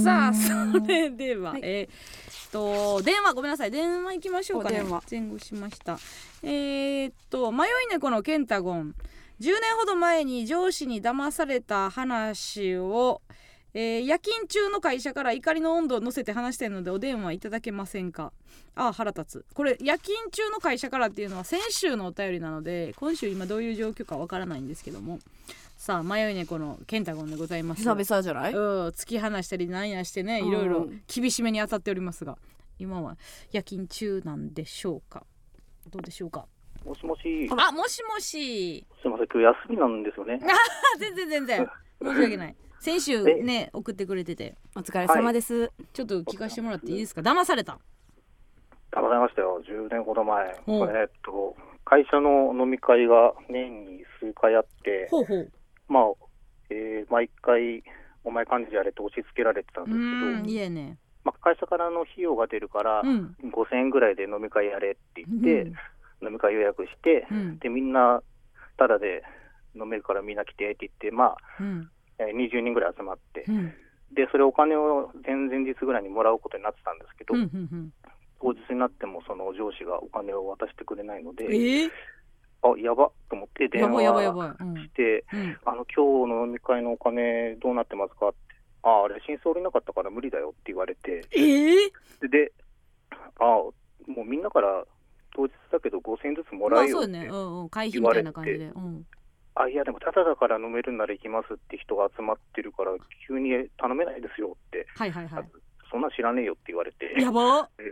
[0.03, 1.61] さあそれでは、はい。
[1.63, 1.93] えー
[2.29, 3.71] っと電話ごめんなさい。
[3.71, 4.79] 電話行きましょうかね。
[4.79, 5.03] お電話。
[5.11, 5.97] 前後しました。
[6.43, 8.95] えーっと迷い猫のケンタゴン。
[9.41, 13.21] 10年ほど前に上司に騙された話を
[13.73, 18.31] えー夜勤中の会社から怒りの温度を乗せて話してるのでお電話いただけませんか？
[18.75, 19.45] あー腹立つ。
[19.55, 25.19] これ夜勤中の会社からっていうのは先週のお便りなので今週今どういう状況かわからないんですけども
[25.83, 27.79] さあ迷い猫のケンタゴンでございます。
[27.81, 28.53] 久々じゃない？
[28.53, 30.47] うん突き放したりなんやしてねうん。
[30.47, 32.37] いろいろ厳しめに当たっておりますが
[32.79, 33.17] 今は
[33.51, 35.25] 夜勤中なんでしょうか？
[35.89, 36.45] どうでしょうか？
[36.85, 38.87] もしもし、あもしもし。
[39.01, 40.39] すみません、今日休みなんですよね。
[40.41, 41.69] あ全然全然。
[42.01, 42.55] 申し訳ない。
[42.79, 44.55] 先週ね送ってくれてて。
[44.77, 47.19] お疲れ様です、ちょっと聞かせてもらっていいですか？
[47.19, 47.77] 騙された。
[48.91, 50.47] 騙されましたよ、10年ほど前。
[50.47, 50.55] えっ
[51.25, 55.51] と、会社の飲み会が年に数回あって、ほうほう
[55.93, 56.03] まあ、
[56.71, 57.83] えー毎回、
[58.23, 60.97] お前幹事やれって押し付けられてたんうですけど、ね。
[61.23, 63.35] まあ、会社からの費用が出るから、うん。
[63.43, 65.61] 5000円ぐらいで飲み会やれって言って、
[66.21, 66.27] うん。
[66.27, 67.59] 飲み会予約して、うん。
[67.59, 68.23] で、みんな、
[68.77, 69.23] ただで
[69.75, 71.89] 飲めるからみんな来てって言って、まあ、うん。
[72.17, 73.73] えー20人ぐらい集まって、うん。
[74.15, 77.93] で、それお金を前々日ぐらいにもらうことになってたんですけど、うんうん。
[78.41, 81.91] 当日になってもその上司がお金を渡してくれないので、えー、
[82.63, 88.37] あ、やばと思って電話して、うん、あの、今日の飲み会のお金どうなってますかって、
[88.83, 91.75] あ、あれ、真相売れなかったから無理だよって言われて、えー、
[92.21, 92.51] で、で
[93.39, 93.73] あ、も
[94.07, 94.85] うみんなから
[95.35, 99.05] 当日だけど5000円ずつもまらえよって、あそうよね、うんうん、会費みたいな感じで、うん、
[99.55, 102.91] あ、いや、でもただだから飲めるなら行きますって人が集まってるから、
[103.27, 105.45] 急に頼めないですよって、はいはいはい。
[105.91, 107.13] そんなん知らねえよって言われて。
[107.19, 107.69] やば。
[107.79, 107.83] え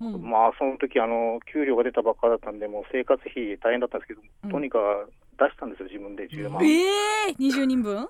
[0.00, 4.50] うん、まあ、その時あの給料が出たばっかだったんで、もう生活費大変だったんですけど、うん。
[4.50, 6.64] とにかく出したんですよ、自分で10万。
[6.64, 8.08] えー、20人分？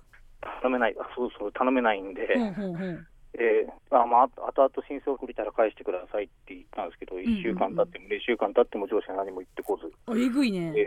[0.63, 2.93] 頼めない、あそうそう、頼めないんで、うんうんう。
[2.93, 10.73] んえーあまあ、後々申請を振りたら返してくださいって言ったんですけど、んうん1週間経っても、2週間経っても上司は何も言ってこず、あえぐいね。
[10.77, 10.87] え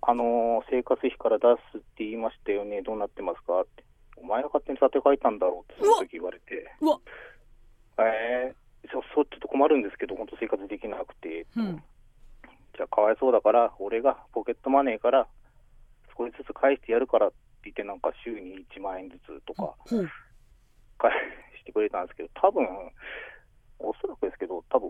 [0.00, 3.84] あのー生活費から出すって言いましたよね、どうなってますかって、
[4.16, 6.98] お前が勝手に立て替えたんだろうって、その時言われて、うわ。
[7.98, 8.54] えー、
[8.92, 11.46] そそうちょっと困るんですけど、本当生活できなくて。
[11.56, 11.82] うん
[12.78, 15.26] じゃあかわいそうだから、俺がポケットマネーから
[16.16, 19.74] 少しずつ返してやるからって言って、なんか週に1万円ずつとか
[20.96, 21.10] 返
[21.58, 22.64] してくれたんですけど、多分
[23.80, 24.88] おそらくですけど、多分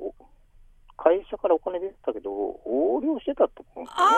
[0.99, 4.17] 会社からお金出てたけど、横領してたと思うんですよね。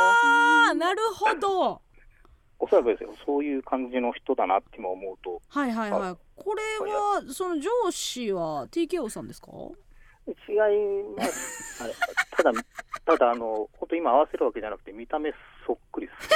[0.66, 1.81] あーなるほど
[2.62, 6.16] おそらくですよ、そういう感じの人だなって今思うと、はいはいはい。
[6.36, 9.48] これはその上司は TKO さんですか？
[10.48, 11.82] 違います、
[12.36, 12.52] ただ、
[13.06, 15.32] ただあの、本当、今合わせるわけじゃなくて、見た目
[15.66, 16.28] そっくりです。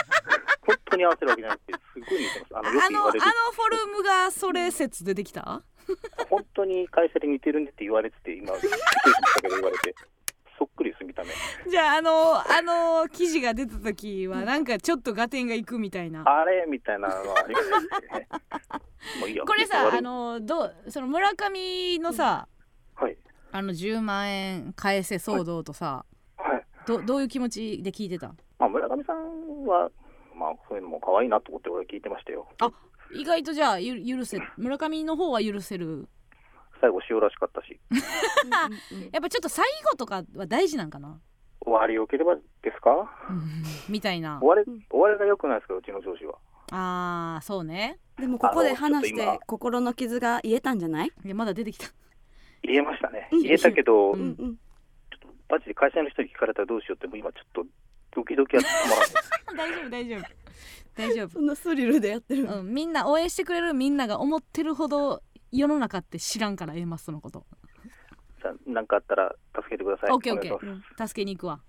[0.66, 2.56] 本当に合わせるわけじゃなくて、すごい似てます。
[2.56, 5.62] あのよくあのあのフォルムがそれ説出てきた？
[6.28, 8.78] 本当に会社で似てるねって言われてて、今、びっくりしま
[9.28, 9.94] したけど言われて、
[10.58, 11.30] そっくりです、見た目。
[11.70, 17.70] じゃああのあの記事が出た時はなんかちょっと合点がいくみたいなあれみたいなのはありまし
[18.10, 18.28] たね。
[19.20, 22.48] もういいやこれさあのどうその村上のさ、
[22.94, 23.16] はい。
[23.52, 26.04] あの10万円返せ騒動とさ、
[26.36, 26.64] はい。
[26.86, 28.34] どどういう気持ちで聞いてた？
[28.58, 29.90] まあ、村上さんは、
[30.34, 32.48] まあ、そういうのも可愛いなと思って俺は聞いてましたよ。
[33.12, 36.08] 意外とじゃあゆ許せ村上の方は許せる
[36.86, 37.80] 最後、塩らしかったし。
[39.12, 41.20] やっぱちょっと最後とかは大事なんかな、
[41.60, 42.40] 終わり良ければで
[42.72, 42.90] すか？
[43.28, 43.42] うん。
[43.88, 44.38] みたいな。
[44.40, 46.38] 終わり、終わりが良くないですか、うちの上司は。
[46.70, 47.98] あーそうね。
[48.18, 51.12] でもここで話して心の傷が癒えたんじゃない？
[51.24, 51.88] いやまだ出てきた。
[52.62, 53.28] 言えましたね。
[53.32, 53.42] うん。
[53.42, 54.58] 言えたけど、うんうん。
[55.48, 57.66] マジで会社の人に聞かれたらどうしようって、もう今ちょっと
[58.14, 58.66] ドキドキは止
[59.56, 59.74] まらない。
[59.74, 60.22] 大丈夫大丈夫。
[60.96, 61.28] 大丈夫。
[61.30, 65.22] そんなスリルでやってるの、うん、みんな応援してくれるみんなが思ってるほど
[65.58, 67.46] 世の中って知らんから A マスのこと。
[68.42, 70.10] じゃあ何かあったら助けてください。
[70.10, 71.02] オッケーオッケお願いします。
[71.02, 71.60] ー助けに行くわ。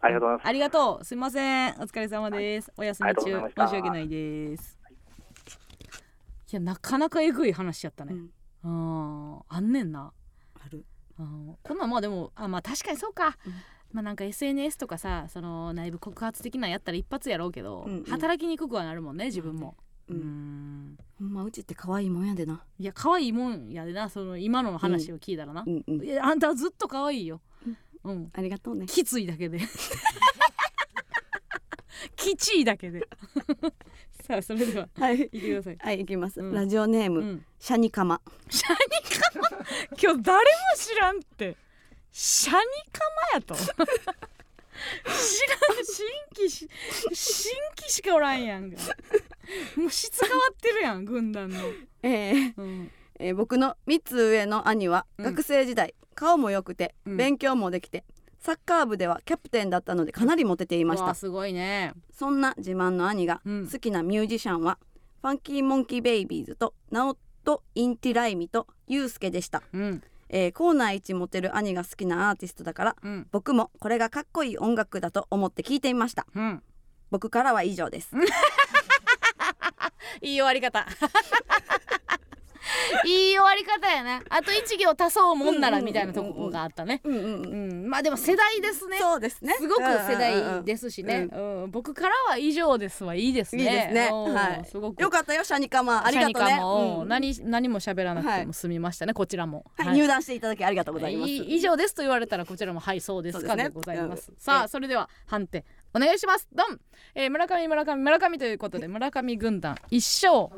[0.00, 0.48] ありがとうございます。
[0.48, 1.04] ありがとう。
[1.04, 1.74] すいません。
[1.74, 3.22] お疲れ様です、お休み中。
[3.22, 4.78] 申し訳ないです。
[6.52, 8.14] いやなかなかえぐい話やったね、
[8.62, 10.12] うん、あんねんな。
[10.54, 10.84] ある。
[11.18, 11.56] うん。
[11.62, 13.52] こんなんまあでもあまあ確かにそうか、うん。
[13.92, 18.04] まあなんか SNS とかさその内部告発的なんやったら一発やろうけど、うんうん。
[18.04, 19.76] 働きにくくはなるもんね自分も
[20.08, 20.18] ううん。
[20.18, 22.62] んほんまうちって可愛いもんやでな。
[22.78, 26.04] いや可愛いもんやでなその今の話を聞いたらな、うんうん。
[26.04, 27.40] いやあんたはずっと可愛いよ。
[28.04, 28.30] うん。
[28.34, 28.86] ありがとうね。
[28.86, 29.58] きついだけで。
[32.16, 33.06] きちいだけで。
[34.26, 35.16] さあそれでははい。
[35.18, 35.76] 言ってください。
[35.78, 36.52] はい行きます、うん。
[36.54, 37.44] ラジオネーム、うん。
[37.58, 38.20] シャニカマ。
[38.48, 38.76] シャニ
[39.18, 39.48] カマ？
[40.02, 41.56] 今日誰も知らんって。
[42.10, 42.58] シャニ
[42.92, 43.00] カ
[43.32, 43.54] マやと。
[43.54, 43.60] 知
[45.06, 46.06] らん新
[46.36, 46.68] 規し
[47.12, 48.76] 新規しかおらんやんが
[49.76, 51.58] もう質変わってるやん軍団の、
[52.02, 55.24] えーうん、えー僕の3つ上の兄はうん。
[55.24, 57.16] 学生時代、顔も良くてうん。
[57.16, 58.04] 勉強もできて、
[58.40, 61.04] サッカー部ではキャプテンだったのでかなりモテていました。
[61.04, 61.92] うわすごいね。
[62.12, 63.68] そんな自慢の兄がうん。
[63.68, 64.78] 好きなミュージシャンは、
[65.22, 73.26] ファンキーモンキーベイビーズとナオトインティライミとユウスケでした、うんえー、校内一モテる兄が好きなアーティストだからうん。
[73.30, 76.26] 僕もこれがかっこいい音楽だと思って聞いてみました。
[76.34, 76.62] うん。
[77.10, 78.10] 僕からは以上です。
[80.20, 80.86] いい終わり方
[83.04, 87.00] いい終わり方やねあと一行足そうもんならみたいなとこがあったね。
[87.04, 88.98] まあでも世代ですね。
[88.98, 89.54] そうですね。
[89.54, 93.62] すごく世代ですしね、ううん僕からは以上ですはいいですね。
[93.62, 94.08] いいですね。
[94.12, 94.34] うん。
[94.34, 94.64] はい。
[94.64, 95.00] すごく。
[95.00, 96.04] よかったよシャニカマ。
[96.04, 96.60] ありがとうね
[97.02, 97.08] うん。
[97.08, 98.40] 何何も喋らなくはい。
[98.40, 99.64] ても済みましたね、こちらも。
[99.76, 101.56] はい、入団していただきありがとうございます、い。
[101.56, 104.30] 以上ですと言われたらこちらもはいそうですかでございます。
[104.30, 104.36] うん。
[104.38, 105.64] さあえそれでは判定
[105.94, 106.48] お願いします。
[106.52, 106.80] ドン、
[107.14, 110.48] えー村上村上村上ということで村上軍団一勝。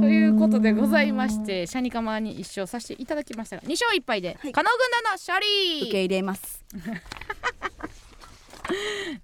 [0.00, 4.52] ということでございましてシャニカマに一勝させていただきましたが2勝1敗ではい。
[4.52, 5.82] 加納軍団の勝利。
[5.82, 6.64] 受け入れます。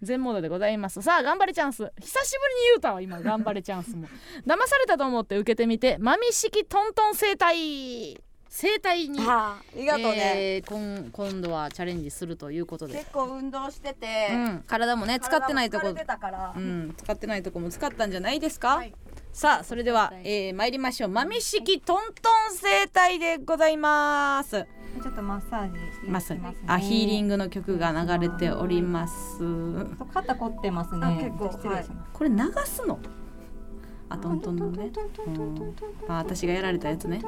[0.02, 1.00] 全モードでございます。
[1.02, 1.92] さあ頑張れチャンス。
[2.00, 4.08] 久しぶりに言うたわ今頑張れチャンスも。
[4.44, 8.20] 騙されたと思って受けてみてマミ式トントン生態
[8.56, 15.88] 生態にあありがとうね、えー今今度はチャレンジするということで、結構運動してて、うん、体もね使ってないとこ。
[15.88, 18.94] 体も疲れてたから、うん、使ってないとこも使ったんじゃないですか、はい。
[19.32, 21.10] さあそれでは、えー、参りましょう。
[21.10, 24.64] マミ式トントン生態でございます。
[25.02, 26.54] ちょっとマッサージしまますね。
[26.54, 29.14] すあヒーリングの曲が流れております。
[30.12, 31.04] 肩凝ってますね。
[31.04, 32.10] あ結構失礼します。
[32.12, 32.36] これ流
[32.66, 33.00] すの？
[34.14, 34.90] あトントンのね。
[35.26, 35.74] うん。
[36.08, 37.20] あ私がやられたやつね。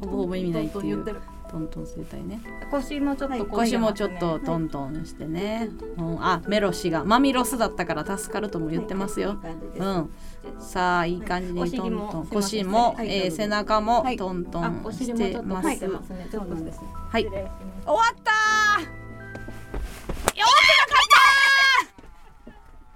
[0.00, 1.04] ほぼほぼ意味ないっていう。
[1.50, 2.40] トントン生態ね。
[2.70, 7.04] 腰もちょっと腰もちょっとトントンしてね、うん、あメロシが。
[7.04, 9.38] マミロスだったから助かるとも言ってますよ、
[9.76, 10.10] うん。
[10.58, 12.26] さあいい感じにトントン。
[12.26, 13.08] 腰も、もすい。
[13.08, 14.16] えー背中もはい。
[14.16, 15.78] トントあンおしてます、はい。
[15.78, 18.32] 終わった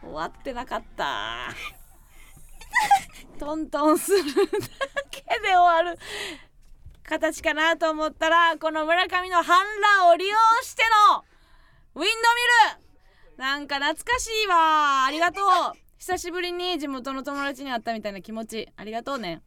[0.08, 1.77] 終わってなかった終わってなかった
[3.38, 4.24] トントンするだ
[5.10, 5.98] けで終わる
[7.04, 11.24] 形かなと思ったらこの村上の反乱を利用しての
[11.94, 12.08] ウィンドミ
[13.36, 13.38] ル。
[13.38, 15.04] なんか懐かしいわ。
[15.04, 15.44] ありがとう。
[15.98, 18.68] 久しぶりに地元の友達に会ったみたいな気持ち。
[18.76, 19.42] ありがとうね。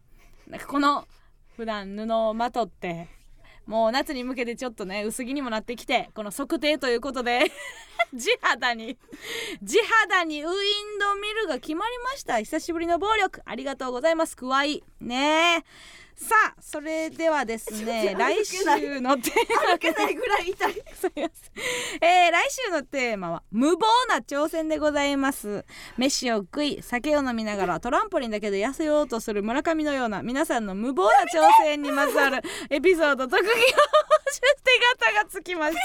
[0.48, 1.08] なんかこの
[1.56, 3.21] 普段布をまとって。
[3.72, 7.50] もう夏に向けてちょっとね薄着にもなってきてこの測定ということで
[8.14, 8.98] 地肌に
[9.64, 9.78] 地
[10.10, 12.42] 肌にウインドミルが決まりました。
[12.42, 13.42] 久しぶりの暴力。
[13.46, 14.36] ありがとうございます。
[14.36, 15.64] くわいねえ。
[16.22, 20.74] さあそれではですね 来週のテーマ歩けないぐらい痛い。
[20.74, 21.30] すいません
[22.02, 25.66] えー来週のテーマは無謀な挑戦でございます。
[25.98, 35.76] 飯を食い酒を飲みながらトランポリンだけで痩せようとする村上のような皆さんの無謀な挑戦にまつわるエピソード特技を手形がつきまし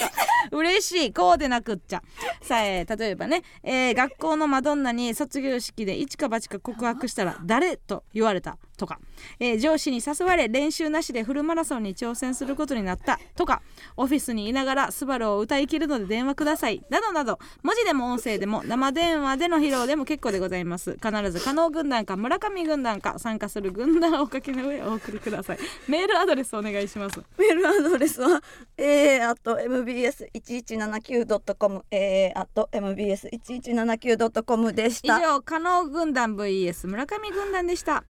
[0.51, 0.57] た。
[0.57, 2.03] 嬉しいこうでなくっちゃ。
[2.43, 8.59] さあ、えー例えばね、えー学校のマドンナに卒業式で一か八か告白したら誰と言われた？
[8.77, 9.01] とか、
[9.41, 13.19] えー上司に誘われ練習なしでフルマラソンに挑戦することになった。
[13.35, 13.63] とか。
[13.97, 16.83] オフィスにいながら「スバルを歌い切るので電話ください。
[16.91, 17.39] などなど。
[17.63, 20.99] 文字でも音声でも生電話での披露でも結構でございます。
[21.03, 25.59] 必ず加納軍団か村上軍団か参加する軍団をお書きの上お送りください。
[25.89, 27.21] メールアドレスお願いします。
[27.39, 28.43] メールアドレスは
[28.77, 38.05] a a mbs1179.com a a mbs1179.com でし以た上加納軍団 vs 村上軍団でした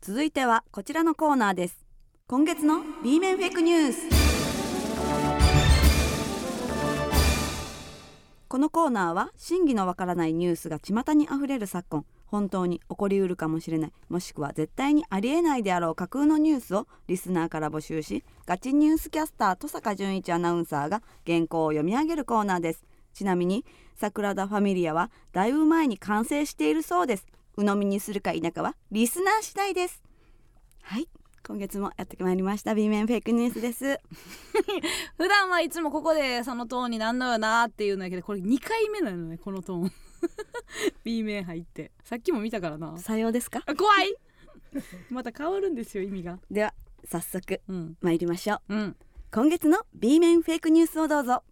[0.00, 1.84] 続いてはこちらのコーナーです。
[2.26, 4.02] 今月の B 面フェイクニュース。
[8.48, 12.06] このコーナーは真偽のわからないニュースが巷にあふれる昨今。
[12.24, 13.92] 本当に起こりうるかもしれない。
[14.08, 15.94] もしくは絶対にありえないであろう。
[15.94, 22.87] 架空のニュースをリスナーから募集しガチニュースキャスター登坂淳一アナウンサーが原稿を読み上げるコーナーです。
[23.18, 23.64] ちなみに
[23.96, 27.26] 桜田ファミリアはだいぶ前に完成しているそうです。
[27.56, 30.00] 鵜呑みにするか否かはリスナー次第です。
[30.82, 31.08] はい。
[31.44, 32.76] 今月もやってまいりました。
[32.76, 33.98] B 面フェイクニュースです。
[35.18, 39.92] 普段はいつもここでそのトーンになんのよなっていうんだけどこれ2回目なのねこのトーン。
[41.02, 41.90] B 面入って。
[42.04, 42.96] さっきも見たからな。
[42.98, 43.62] さようですか？
[43.66, 44.14] あ怖い！
[45.10, 46.38] また変わるんですよ意味が。
[46.52, 46.72] では
[47.04, 47.96] 早速うん。
[48.00, 48.74] 参りましょう。
[48.74, 48.96] うん。
[49.30, 51.42] 今月の B 面フェイクニュースをどうぞ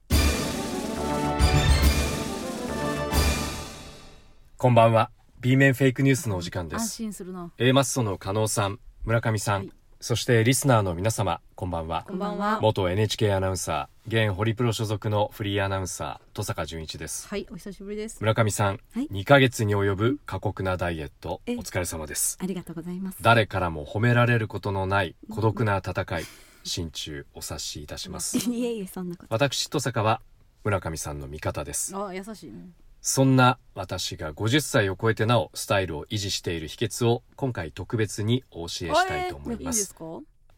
[4.59, 5.11] こんばんは。
[5.41, 7.51] B 面フェイクニュースのお時間で安す心するな。
[7.59, 9.71] A マッソの加納さん村上さん、はい。
[10.01, 12.05] そしてリスナーの皆様こんばんは。
[12.09, 12.59] こんばんは。
[12.63, 17.29] 元 NHK アナウンサー現ホリプロ所属のフリーアナウンサー登坂淳一です。
[17.29, 18.17] はいお久しぶりです。
[18.21, 19.09] 村上さん、はい。
[19.09, 21.53] 2ヶ月に及ぶ過酷なダイエットおえ。
[21.57, 22.39] 疲れ様です。
[22.41, 23.19] ありがとうございます。
[23.23, 26.25] 誰からも褒められることのない孤独な戦い
[26.65, 28.39] 心中お察しいたします。
[28.51, 29.35] いえいえそんなこと。
[29.35, 30.23] 私登坂は
[30.65, 31.95] 村上さんの味方です。
[31.95, 32.71] あ優しいね
[33.09, 40.05] そんな私が50歳を超えてなおスタイルを維持している秘訣を今回特別にお教えしたいと思いいいますですか？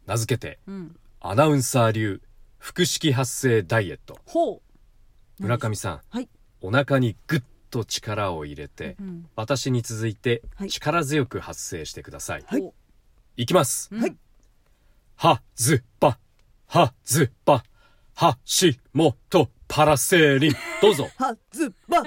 [0.07, 0.95] 名付けてうん。
[1.21, 2.23] アナウンサー流
[2.57, 4.17] 腹式発声ダイエット。
[4.25, 4.63] ほ
[5.37, 6.27] 村上さん、はい。
[6.61, 9.29] お腹にグッと力を入れて、ううん。
[9.35, 10.71] 私に続いてはい。
[10.71, 12.73] 力強く発声してください、ほ
[13.37, 13.45] い。
[13.45, 14.15] きます、うはい。
[15.17, 16.17] はずば
[16.65, 17.63] はずば
[18.19, 20.53] はしもとパラセーリン。
[20.81, 21.07] どうぞ。
[21.15, 21.99] はずば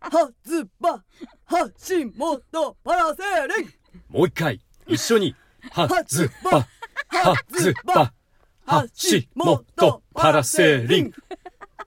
[0.00, 1.04] はずば
[1.44, 3.74] はしもとパラセーリン。
[4.08, 4.60] もう一回。
[4.88, 5.36] 一緒に。
[5.70, 6.66] はずば
[7.06, 8.12] はずば
[8.66, 11.12] はしもとパラセーリン。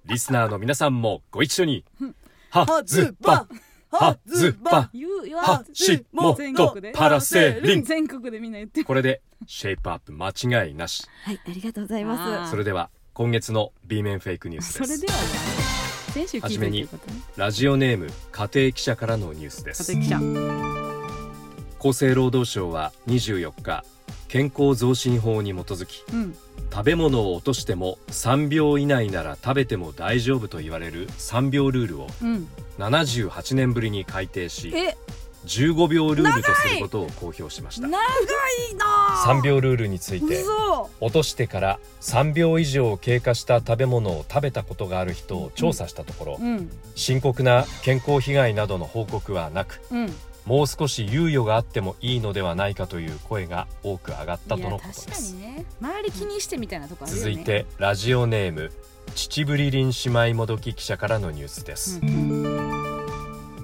[0.05, 1.83] リスナーの皆さんもご一緒に。
[2.51, 3.49] はずば
[3.91, 4.89] はずば
[5.41, 7.83] はしもとパラセーリン。
[7.83, 8.85] 全国でみんな言ってる。
[8.85, 11.05] これでシェイプアップ間違いなし。
[11.25, 12.49] はいありがとうございあまー。
[12.49, 14.97] それでは今月の B 面フェイクニュースです。
[14.97, 15.27] それではない
[16.13, 17.21] 先週聞いてることね。
[17.37, 19.93] ラジオネーム家庭記者からのニュースです。
[19.93, 21.89] 家庭記者。
[21.89, 23.83] 厚生労働省は24日
[24.29, 26.35] 健康増進法に基づきうん。
[26.71, 32.47] 食べ物を落としても3秒以内なら食べても大丈夫と言われる3秒ルールをうん。
[32.79, 34.97] 78年ぶりに改定しえ
[35.45, 37.87] 15秒ルールとすることを公表しました。
[37.87, 38.85] 長いな。
[39.25, 40.89] 3秒ルールについて嘘。
[41.01, 46.69] 落としてから3秒以上経過した食べ物を食べたことがある人を調査したところ、うん。
[46.95, 50.13] 深刻な健康被害などの報告はなくうん。
[50.45, 55.33] もう少し猶予があってもいいのではないかという声が多く上がったとのことです。
[55.33, 55.65] にね。
[55.81, 57.11] 周り気にしてみたいなとこね。
[57.11, 58.71] 続いてラジオネーム
[59.15, 61.99] 秩父りりん姉妹もどき記者からのニュースです、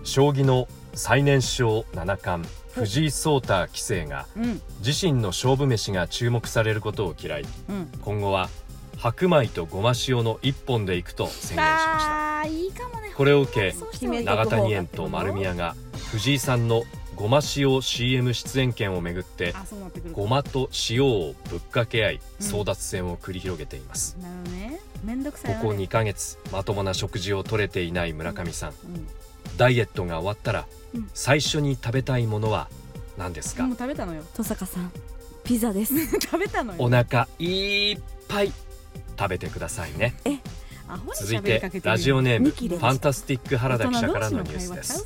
[0.04, 4.44] 将棋の最年少七冠藤井聡太棋聖がうん。
[4.44, 7.92] うん自身の勝負飯が注目されることを嫌いうん。
[8.02, 8.50] 今後は
[8.98, 12.46] 白米とごま塩の一本でいくと宣言しました。
[12.48, 13.12] いいかもね。
[13.16, 13.76] これを受け
[14.24, 15.76] 永谷園と丸宮が
[16.12, 16.84] 藤井さんの
[17.16, 19.54] ごま塩 CM 出演権をめぐって
[20.14, 22.46] ごまと塩をぶっかけ合いうん。
[22.46, 24.80] 争奪戦を繰り広げています、ね。
[25.04, 25.84] ここわね。
[25.84, 28.70] 2ヶ月まともな食事をとれていない村上さん。
[28.70, 29.08] うん
[29.58, 30.79] ダイエットが終わったらうん
[31.14, 32.68] 最初に食べたいものは
[33.18, 33.64] 何ですか？
[33.64, 34.22] もう食べたのよ。
[34.32, 34.92] 登坂さん
[35.44, 35.94] ピザです。
[36.20, 36.80] 食べたのよ。
[36.84, 38.52] お腹いっぱい
[39.18, 40.16] 食べてくださいね。
[41.20, 45.04] 続いててラジオネームファンタスティック原田記者からのニュースです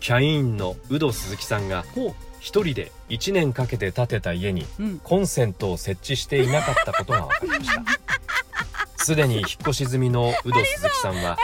[0.00, 4.66] キャインの有働鈴木さんがほ一人で1年かけて建てた家に
[5.04, 7.84] コンセントを設置していなかったことが分かりました。
[9.04, 11.36] すでに引っ越し済みの有働鈴木さんは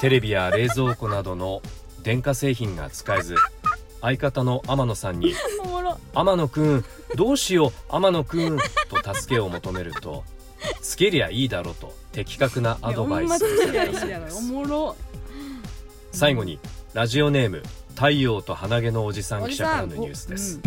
[0.00, 1.60] テレビや冷蔵庫などの
[2.06, 3.34] 電化製品が使えず
[4.00, 5.34] 相方の天野さんに
[5.64, 6.84] おもろ「天野くん
[7.16, 10.22] どうしよう天野くん」と助けを求めると
[10.80, 14.08] 「つけりゃいいだろ」と的確なアドバイスをされたそう。
[14.08, 14.16] で
[14.72, 14.96] おす
[16.12, 16.60] 最後に
[16.94, 17.64] ラジオネーム
[17.96, 20.60] 太陽と鼻毛のおじさん記者からのニュースです、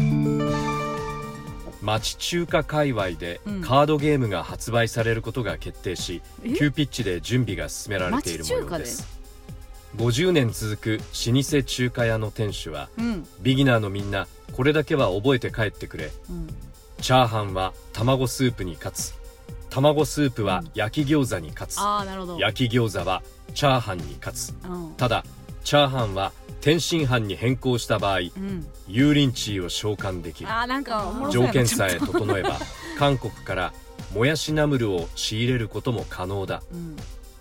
[1.82, 3.62] 町中華界隈でうん。
[3.62, 6.54] カードゲームが発売されることが決定し、え？
[6.54, 9.19] 急ピッチで準備が進められている模様です
[10.00, 13.28] 50年続く老舗中華屋の店主はうん。
[13.42, 16.10] ビギナーのみんなこれだけは覚えて帰ってくれ。
[16.30, 16.48] うん。
[17.02, 19.14] チャーハンは卵スープに勝つ。
[19.70, 22.40] 卵スープは焼き餃子に勝つ、ああなるほど。
[22.40, 23.22] 焼き餃子は
[23.54, 24.54] チャーハンに勝つ。
[24.68, 24.94] うん。
[24.96, 25.26] ただ
[25.66, 26.32] チャーハンは
[26.62, 28.66] 天津飯に変更した場合うん。
[28.88, 30.50] 油淋鶏を召喚できる。
[31.30, 32.58] 条件さえ整えば
[32.98, 33.74] 韓国から
[34.14, 36.64] もやしナムルを仕入れることも可能だ。
[36.72, 36.96] うん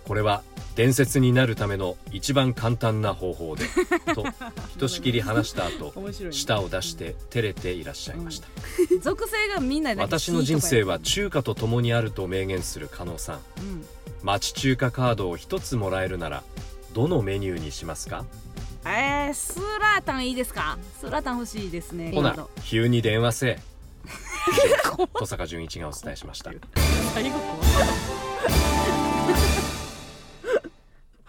[0.08, 0.42] これは
[0.74, 3.66] 伝説になるための一番簡単な方法で
[4.14, 4.24] と
[4.70, 6.32] ひとしきり話した後ね。
[6.32, 8.48] 舌を出して照れていらっしゃいました、
[9.02, 13.36] 属性がみんなで私の人生は中華と共にあると明言する加納さん。
[13.36, 13.84] うん。
[14.22, 16.42] 町中華カードを一つもらえるなら
[16.92, 18.24] どのメニューにしますか？
[18.84, 20.78] えー、スーラータンいいですか？
[21.00, 22.12] スーラータン欲しいですね。
[22.14, 22.34] ほな
[22.64, 23.46] 急に電話せ。
[23.58, 23.58] え
[24.96, 26.50] 登坂淳一がお伝えしました。
[27.14, 27.30] 最後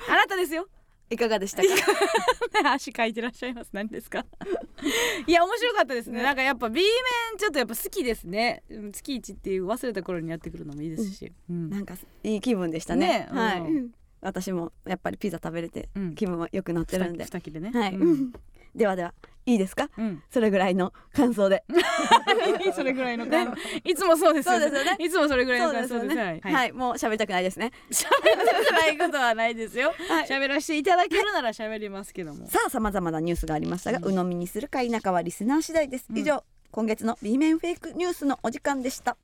[0.10, 0.68] あなたですよ。
[1.12, 1.70] いかがでしたか？
[2.74, 3.70] 足書いてらっしゃいます。
[3.74, 4.26] 何ですか？
[5.26, 6.18] いや面白かったですね。
[6.18, 6.24] ね。
[6.24, 8.64] なんかやっぱ B 面ちょっとやっぱ好きですね。
[8.70, 11.70] うん月一っていう忘れた頃にやってくるのもいいですし、うん。
[11.70, 13.08] なんかいい気分でしたね。
[13.08, 13.92] ねはい、うん。
[14.22, 16.16] 私もやっぱりピザ食べれてうん。
[16.16, 17.72] 気分は良くなってるんで、二切れね。
[17.74, 18.34] はい、うん。
[18.76, 19.14] ではでは
[19.52, 19.90] いいですか？
[19.98, 20.22] うん。
[20.30, 21.64] それぐらいの感想で。
[22.76, 24.70] それぐらいの感いつもそうですよね。
[25.00, 26.42] いつもそれぐらいの感想ですね。
[26.44, 26.54] はい。
[26.54, 27.72] はい、もう喋りたくないですね。
[27.90, 29.94] 喋ってないことはないですよ。
[30.08, 30.28] はい。
[30.28, 32.48] 喋らせていただけるなら喋りますけども。
[32.48, 36.18] さあさまざまなニュースがありましたが、鵜呑みにするか否かはリスナー次第です、うん。
[36.18, 39.18] 以上今月の B 面フェイクニュースのお時間でした。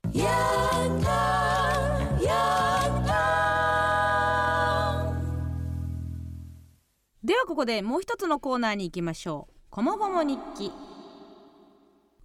[7.22, 10.72] ではここでもう一つのコーナーに行きましょうこもごも日記。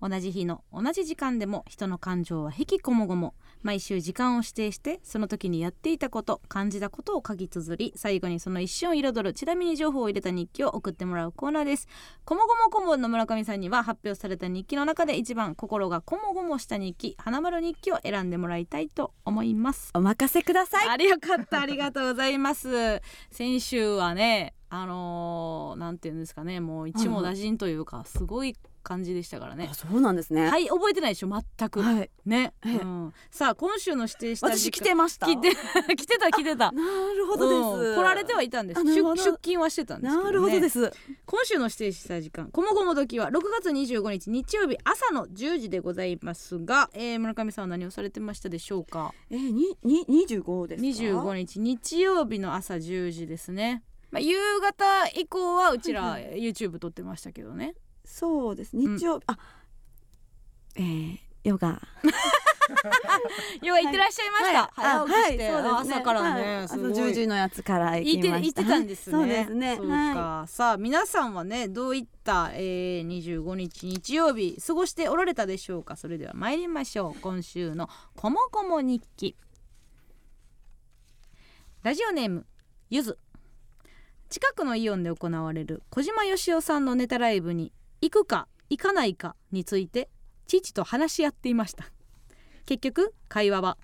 [0.01, 3.33] 同じ日の同じ時間でも人の感情は引きこもごも。
[3.61, 11.89] 毎週時間を指定してその時にやっていたこと感じたことを書き綴り最後にその一瞬を彩るちなみに情報を入れた日記を送ってもらうコーナーです。
[12.23, 19.91] こもごも顧問の村上さんには発表された日記の中で一番心がこもごもした日記花丸日記を選んでもらいたいと思います。
[19.93, 20.87] お任せください。
[20.87, 21.59] ありよかった。
[21.59, 23.01] ありがとうございます。
[23.29, 29.67] 先週はねあのーなんていうんですかねもう一網打尽というかすごい感じでしたからね。
[29.69, 30.47] あそうなんですね。
[30.47, 32.09] はい覚えてないでしょ全く、はい。
[32.25, 32.77] ね、ええ。
[32.77, 35.27] うん、さあ今週の指定した私来てました。
[35.27, 35.51] 来て
[35.95, 36.71] 来てた来てた。
[36.71, 36.81] な
[37.13, 37.95] るほどです、うん。
[37.97, 38.83] 来られてはいたんです。
[38.83, 40.91] 出出勤はしてたんですけど、ね、なるほどです。
[41.25, 49.13] 今週の指定した時間こもごも時は6月25日日曜日朝の10時でございますが、えー、村上さんは何をされてましたでしょうか？
[49.29, 57.75] えー、にに二十五ですか？25日日曜日の朝10時ですね、まあ、夕方以降はうちら YouTube 撮ってましたけどね。
[58.03, 58.75] そうです。
[58.75, 59.19] 日曜。
[59.19, 59.37] 日、あ
[60.75, 61.81] えー、ヨガ。
[63.61, 64.69] 要は行ってらっしゃいました、はい。
[64.75, 65.69] 早起きして、はいね。
[65.69, 66.67] 朝からね、はい。
[66.67, 66.91] すごい。
[66.91, 68.61] 朝10時のやつから行行ってきました。
[68.61, 69.17] 行ってたんですね。
[69.17, 69.27] はい。
[69.27, 69.75] そうですね。
[69.77, 75.95] そうか、はさあ皆さんはねどういった、えー、25日日曜日過ごしておられたでしょうか？
[75.95, 77.19] それでは参りましょう。
[77.19, 79.35] 今週のこもこも日記。
[81.83, 82.45] ラジオネーム
[82.89, 83.17] ゆず。
[84.31, 90.09] 近くのイオンで行われる小島よしおさんのネタライブに行くか行かないかについて
[90.47, 91.83] 父と話し合っていました。
[92.65, 93.77] 結局会話は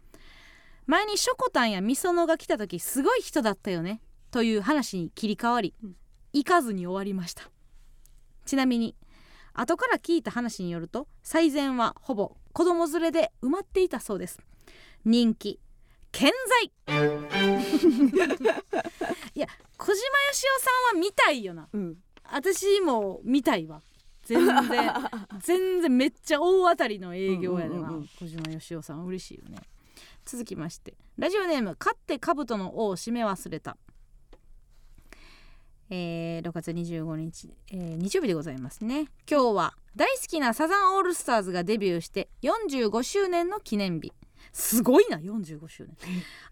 [0.85, 3.99] 前にショコタンやみそのが来た時すごい人だったよね
[4.31, 5.73] という話に切り替わり、
[6.31, 7.43] 行かずに終わりました。
[8.45, 8.95] ちなみに
[9.53, 14.39] 後から聞いた話によると最前はほぼ子供連れで埋まっていたそうです。
[15.03, 15.59] 人気
[16.13, 16.31] 健
[16.87, 16.87] 在。
[19.35, 19.47] いや
[19.77, 19.97] 小島よ
[20.33, 21.67] しおさんは見たいよな。
[21.71, 21.95] うん。
[22.31, 23.81] 私も見たいわ。
[24.23, 24.93] 全然。
[25.39, 28.07] 全然めっちゃ大当たりの営業やでな、うんうんうんうん。
[28.07, 29.57] 小島よしおさん嬉しいよね。
[30.25, 30.97] 続きまして。
[31.17, 33.77] ラジオネーム「勝って兜の尾を締め忘れた」
[35.89, 39.07] えー、6月25日、えー日曜日でございますね。
[39.29, 44.11] 今日は大好きなサザンオールスターズがデビューして45周年の記念日
[44.57, 45.95] すごいな45周年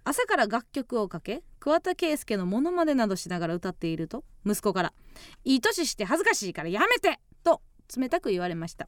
[0.04, 4.94] 朝から楽曲をかけ桑田佳祐のモノマネなどしながら歌っていると息子から
[5.44, 7.64] 「いい年して恥ずかしいからやめて!」と
[7.98, 8.88] 冷たく言われました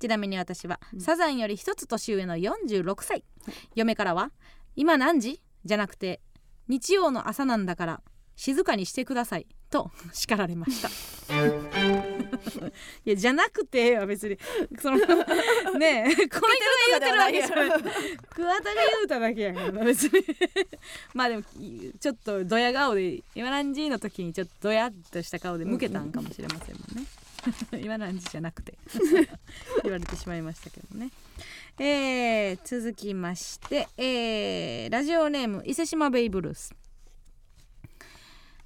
[0.00, 3.24] ちなみに私は、サザンより一つ年上の46歳
[3.76, 4.32] 嫁からは
[4.74, 6.20] 「今何時?」じゃなくて
[6.66, 8.02] 「日曜の朝なんだから
[8.34, 10.88] 静かにしてください」と叱られました。
[13.04, 14.38] いやじゃなくては別に。
[14.80, 14.96] その
[15.78, 16.48] ねえこの人が
[16.88, 17.68] 言うてるわけじゃない
[18.30, 20.12] 桑田が言うただけやからな別に。
[21.12, 21.42] まあでも
[22.00, 27.06] ちょっとドヤ顔で今何時の時にちょっとドヤっとした顔で向けたんかもしれませんもんね。
[27.84, 28.74] 今何時じゃなくて。
[29.82, 31.10] 言われてしまいましたけどね。
[31.78, 36.74] えー、続きまして、えー、ラジオネーム伊勢島ベイブルース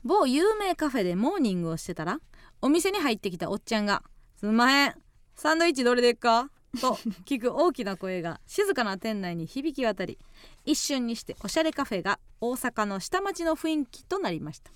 [0.03, 2.21] 某有名カフェでモーニングをしてたら
[2.63, 4.03] お店に入ってきたおっちゃんが
[4.39, 4.95] 「すんまへん
[5.37, 6.51] サンドイッチどれでっか?」
[6.81, 6.95] と
[7.27, 10.19] 聞く大きな声が静かな店内に響き渡り
[10.65, 14.71] 一瞬にしておしゃれカフェが大阪の下町の雰囲気となりました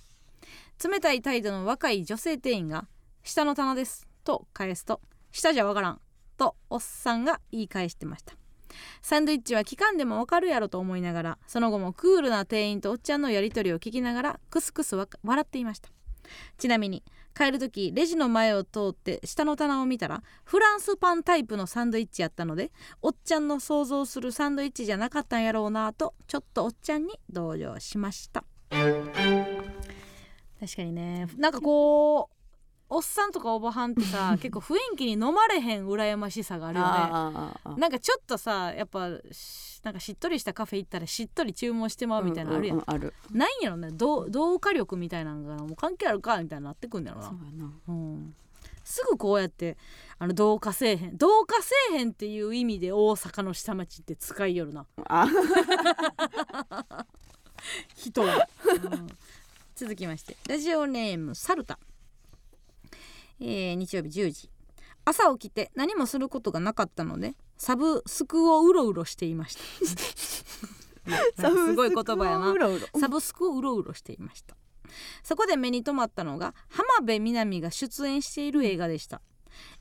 [0.88, 2.86] 冷たい態度の若い女性店員が
[3.22, 5.00] 「下の棚です」と返すと
[5.32, 6.00] 「下じゃわからん」
[6.36, 8.34] とおっさんが言い返してました
[9.02, 15.08] サンドイッチは聞かんでもわかるやろと思いながらその後もクールな店員とおっちゃんのやり取りを聞きながらクスクス笑
[15.42, 15.90] っていました。
[16.56, 17.02] ちなみに
[17.36, 22.70] 帰る時レジの前を通って下の棚を見たらフランスパンタイプのサンドイッチやったので
[23.02, 28.44] おっちゃんの想像するサンドイッチじゃなかったんやろうなとちょっとおっちゃんに同情しました。
[30.60, 31.26] 確かにね。
[31.36, 32.33] なんかこう
[32.94, 37.80] おっさんとかおばはんってさ 結構雰囲気に飲まれへん羨ましさがあるよね。
[37.80, 43.12] なんかちょっとさやっぱしなんかしっとりしたカフェ行ったらしっとり注文してまうみたいなのあるやん,、うううある。
[43.32, 48.34] ないんやろね同同化力みたいなのがもう関係あるかみたいになってくんだろうやなうん、
[48.84, 49.76] すぐこうやって
[50.18, 51.16] あの同化せえへん。
[51.18, 54.86] 同化せえへんっていう意味で大阪の下町って使いよるな。
[55.08, 55.26] あ。
[57.96, 59.08] 人は、うん。
[59.74, 61.80] 続きましてラジオネームサルタ、
[63.44, 64.50] えー日曜日10時。
[65.04, 69.60] 朝起きて何もすることがなかったのでサブスクをうろうろしていました。
[71.50, 72.54] すごい言葉やな。
[72.98, 74.56] サブスクをうろうろしていました。
[75.22, 79.20] そこで目に留まったのが浜辺美波が出演している映画でした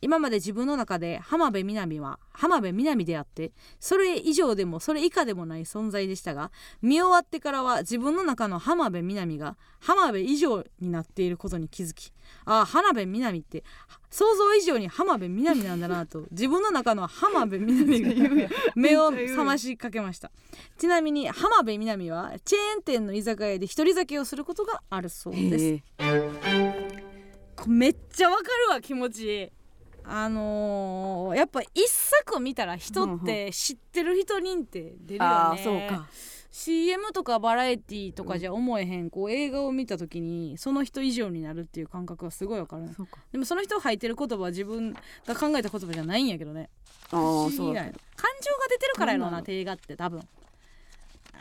[0.01, 6.51] 今まで自分の中で浜辺美波は浜辺美波であってそれ以上でもそれ以下でもない存在でしたが
[6.81, 12.11] 見終わってからは自分の中の浜辺美波が浜辺以上になっていることに気づき
[12.45, 13.63] ああ浜辺美波って
[14.09, 20.31] 想像以上に浜辺美波なんだなと 自分の中の浜辺美波が目を覚ましかけました。
[20.77, 25.83] ちなみに浜辺美波はチェーン店の居酒屋で一人酒をすることがあるそうです。
[27.67, 29.51] めっちゃわかるわ気持ち
[30.05, 36.07] あのーやっぱ一作見たら人って知ってる人認定出るよね、あーそうか。
[36.51, 42.83] CM とかバラエティとかじゃ思えへん、こう映画を見た時にその人以上になるっていう感覚はすごいわかる
[43.31, 44.99] でもその人が吐いてる言葉は自分が
[45.35, 46.69] 考えた言葉じゃないんやけどね。
[47.11, 47.73] ああそう。
[47.73, 47.91] 感情が
[48.69, 50.21] 出てるからやろうな映画って多分。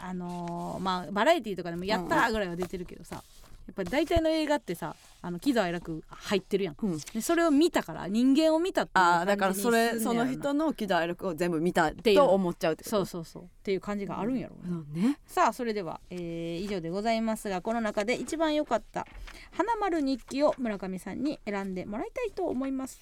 [0.00, 3.22] あのーまあバラエティとかでも「やった!」ぐらいは出てるけどさ
[3.66, 6.76] やっぱり大体の映画ってさあの喜怒哀楽入ってるやん。
[6.82, 6.98] うん。
[6.98, 13.42] でそれを見たから人間を見たっていうああだからそれその人の喜怒哀楽を全部見たていうと思っちゃうってそうそうそう。
[13.44, 15.18] っていう感じがあるんやろううね。
[15.26, 19.06] さあそれでは、えー以上でございますがこの中で一番良かった
[19.52, 22.98] 花丸日記を村上さんに選んでもらいたいと思います。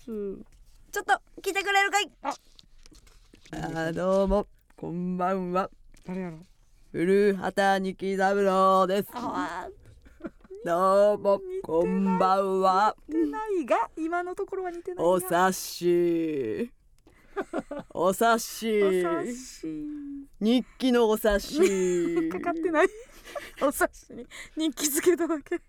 [0.93, 2.11] ちょっと来てくれるかい？
[2.23, 2.29] あ。
[3.53, 4.47] あーどうも。
[4.77, 5.71] こんばんは。
[6.05, 6.39] 誰やろ？
[6.93, 9.09] 古畑任三郎です。
[9.13, 9.69] あ
[10.63, 12.95] どうもこんばんは。
[13.09, 15.05] 似てないが今のところは似てないが。
[15.05, 16.71] お察し。
[17.95, 18.83] お察し。
[20.39, 22.29] 日記のお察し。
[22.29, 22.89] かかってない。
[23.63, 24.13] お察し。
[24.55, 25.63] に日記つけただけ。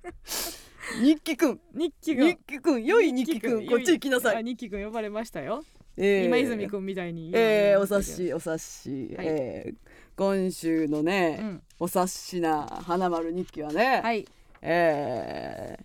[1.01, 1.61] 日記くん。
[1.73, 2.25] 日記が。
[2.25, 2.83] 日記くん。
[2.83, 3.65] 良い日記くん。
[3.67, 4.35] こっち来なさい。
[4.35, 5.63] あ日記くん呼ばれましたよ、
[5.95, 9.27] えー今泉くんみたいにえー、お察しお察し、はい。
[9.27, 9.75] えー
[10.17, 11.63] 今週のね、うん。
[11.79, 14.27] お察しな花丸日記はね、はい
[14.61, 15.83] えー、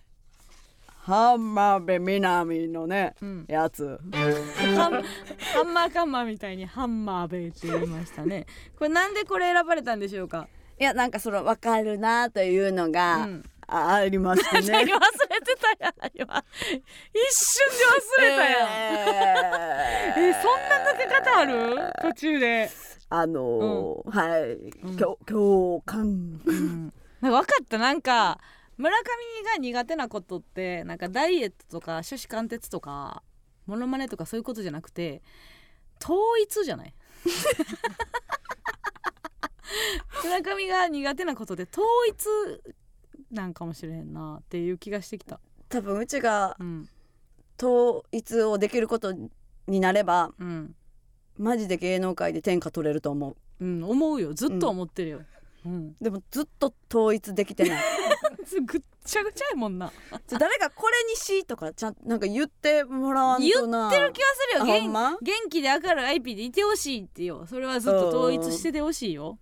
[1.01, 3.45] 浜辺美波のね、うん。
[3.47, 3.99] やつ。
[4.75, 5.03] ハン
[5.53, 8.45] ハンマーカンマーみたいにハンマーベイって言いましたね。
[8.77, 10.47] これなんでこれ選ばれたんでしょうか、
[10.79, 14.91] いやなんかその分かるなというのうがん、あありまして 忘れてね。
[15.79, 16.43] たやん今
[17.13, 20.19] 一瞬で忘れたやん、えー。
[20.29, 21.91] えそんな抜け方ある？
[22.01, 22.69] 途中で、
[23.09, 24.97] あのーはい、うん。
[24.97, 26.41] 共共感。
[26.45, 27.77] うん、なんか分かった。
[27.77, 28.39] なんか
[28.77, 29.03] 村上
[29.53, 33.23] が苦手なことってなんかダイエットとか初子貫徹とか
[33.65, 35.21] モノマネとかそういうことじゃなくて
[36.01, 36.93] 統一じゃない？
[40.23, 42.25] 村上が苦手なことで統一
[43.31, 45.39] なんかもしれへんなっていう気がしてきた。
[45.69, 46.89] 多分うちがうん。
[47.61, 49.13] 統一をできること
[49.67, 50.75] になればうん。
[51.37, 53.35] マジで芸能界で天下取れると思う。
[53.59, 54.33] うん思うよ。
[54.33, 55.25] ずっと思ってるよ、うん、
[56.01, 57.83] でもずっと統一できてない。
[58.65, 59.91] ぐっちゃぐちゃやもんな。
[60.29, 63.89] 誰かこれにしとかちゃんなんか言ってもらわんとな。
[63.89, 64.79] 言ってる気がするよ。
[64.81, 65.17] 元ま？
[65.21, 67.45] 元気で明るい IP でいてほしいってよ。
[67.47, 69.39] それはずっと統一しててほしいよ。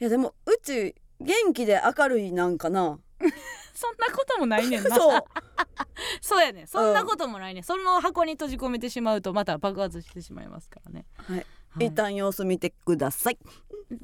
[0.00, 2.98] いやでもうち元気で明るいなんかな。
[3.74, 4.96] そんなこともないねんな。
[4.96, 5.24] そう。
[6.22, 11.86] そうやねそんなこともないね、その箱に閉じ込めてしまうとまた爆発してしまいますからね、はいはい。
[11.86, 13.38] 一旦様子見てください。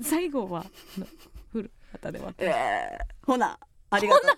[0.03, 0.67] 最後は
[1.97, 3.59] 古畑ではえー、ほな
[3.91, 4.31] ありがとう。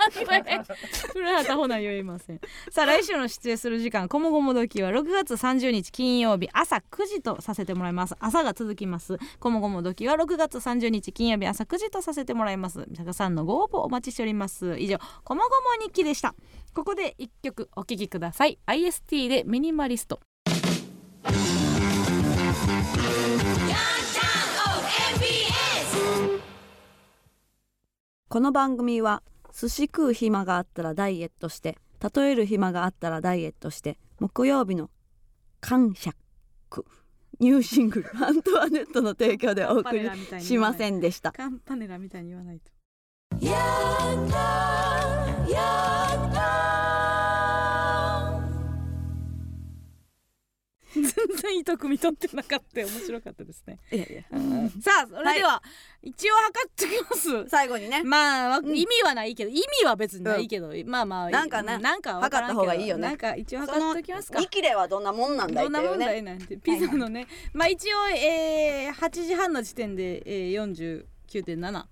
[1.14, 2.40] 古畑ほな言いません。
[2.70, 8.14] さあ来週の出演する時間こもごも時は6月30日金曜日朝9時とさせてもらいます。
[8.20, 9.18] 朝が続きます。
[9.40, 12.84] こもごも時は6月30日金曜日朝9時とさせてもらいます。
[12.88, 14.78] 皆さんのご応募お待ちしております。
[14.78, 16.34] 以上こもごも日記でした。
[16.74, 18.58] ここで一曲お聴きください。
[18.66, 20.20] IST でミニマリスト
[28.30, 29.22] この番組は
[29.58, 31.78] 寿司食う暇があったらダイエットして
[32.14, 34.90] 例える暇があったらダイエットして木曜日の
[35.60, 36.12] 感謝
[37.40, 41.32] ニューシングル「アントワネット」の提供でお送りしませんでした。
[41.32, 42.70] カンパネラみたいに言わないと
[51.36, 52.80] 然糸組み取ってなかった。
[52.80, 53.78] 面白かったですね。
[53.90, 54.22] いやいや。
[54.80, 55.62] さあそれでは、
[56.02, 57.48] 一応測ってきます。
[57.48, 58.02] 最後にね。
[58.04, 58.76] まあ、わうん。
[58.76, 63.08] 意味はないけど意味は別にないけど、まあまあなんかねなんか測った方がいいよね。
[63.08, 64.40] なんか一応測っておきますか。
[64.40, 66.04] 生きれはどんなもんなんだいどんなっていうね。
[66.06, 71.84] 問題なんてピザのね、まあ一応、えー、8時半の時点で、えー、49.7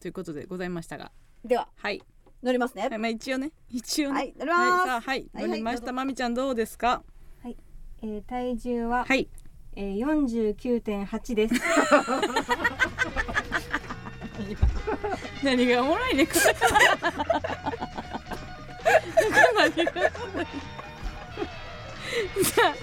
[0.00, 1.10] ということでございましたが。
[1.44, 2.02] でははい、
[2.42, 2.88] 乗りますね。
[2.88, 3.50] はいまあ、一応ね。
[3.68, 4.14] 一応ね。
[4.14, 4.88] はい乗ります。
[4.88, 5.48] はいはい。
[5.48, 7.02] 乗りました、まみちゃんどうですか？
[8.02, 9.28] えー、体重は、はい
[9.74, 11.54] えー、49.8です。
[15.42, 16.40] 何がおもろいねこれ
[19.56, 19.92] 何が
[20.24, 20.46] おもろい
[22.42, 22.74] さあ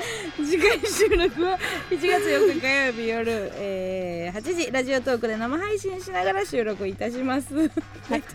[0.43, 1.57] 次回収録は
[1.89, 4.71] 1月4日火曜日夜、えー、8時。
[4.71, 7.55] ラジオトークで生配信しながら収録いたします。
[7.55, 7.69] はい、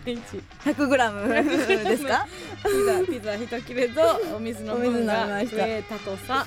[0.05, 0.21] 1
[0.65, 2.27] 100グラムですか？
[2.63, 4.01] ピザピザ一切れと
[4.35, 6.45] お水の分が増えたとさ。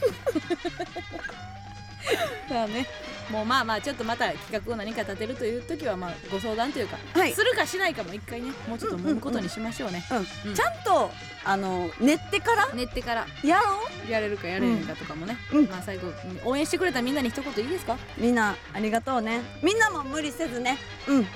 [2.48, 2.86] さ あね、
[3.30, 7.32] もうまあまあちょっとまた企画を何か立てるという時はまあご相談というか、はい。
[7.32, 10.04] するかしないかも一回ねもうちょっと揉むことにしましょうね。
[10.10, 10.18] うん。
[10.18, 11.10] うんちゃんと
[11.46, 12.68] あの練ってから？
[12.74, 15.66] 練ってからやろやれるかやれへんかとかもね、うん。
[15.68, 16.08] まあ最後
[16.44, 17.94] 応援してくれたみんなに一言いいですか？
[17.94, 19.40] うみんなありがとうね。
[19.62, 20.78] みんなも無理せずね。
[21.08, 21.26] うん。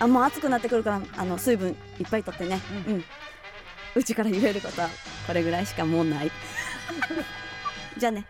[0.00, 2.60] あもう暑くなってくるからあの水分いっぱいとってね。
[2.86, 3.04] ううん。
[3.94, 4.88] うちから言えることは
[5.26, 6.30] これぐらいしかもうない。
[7.98, 8.26] じゃあね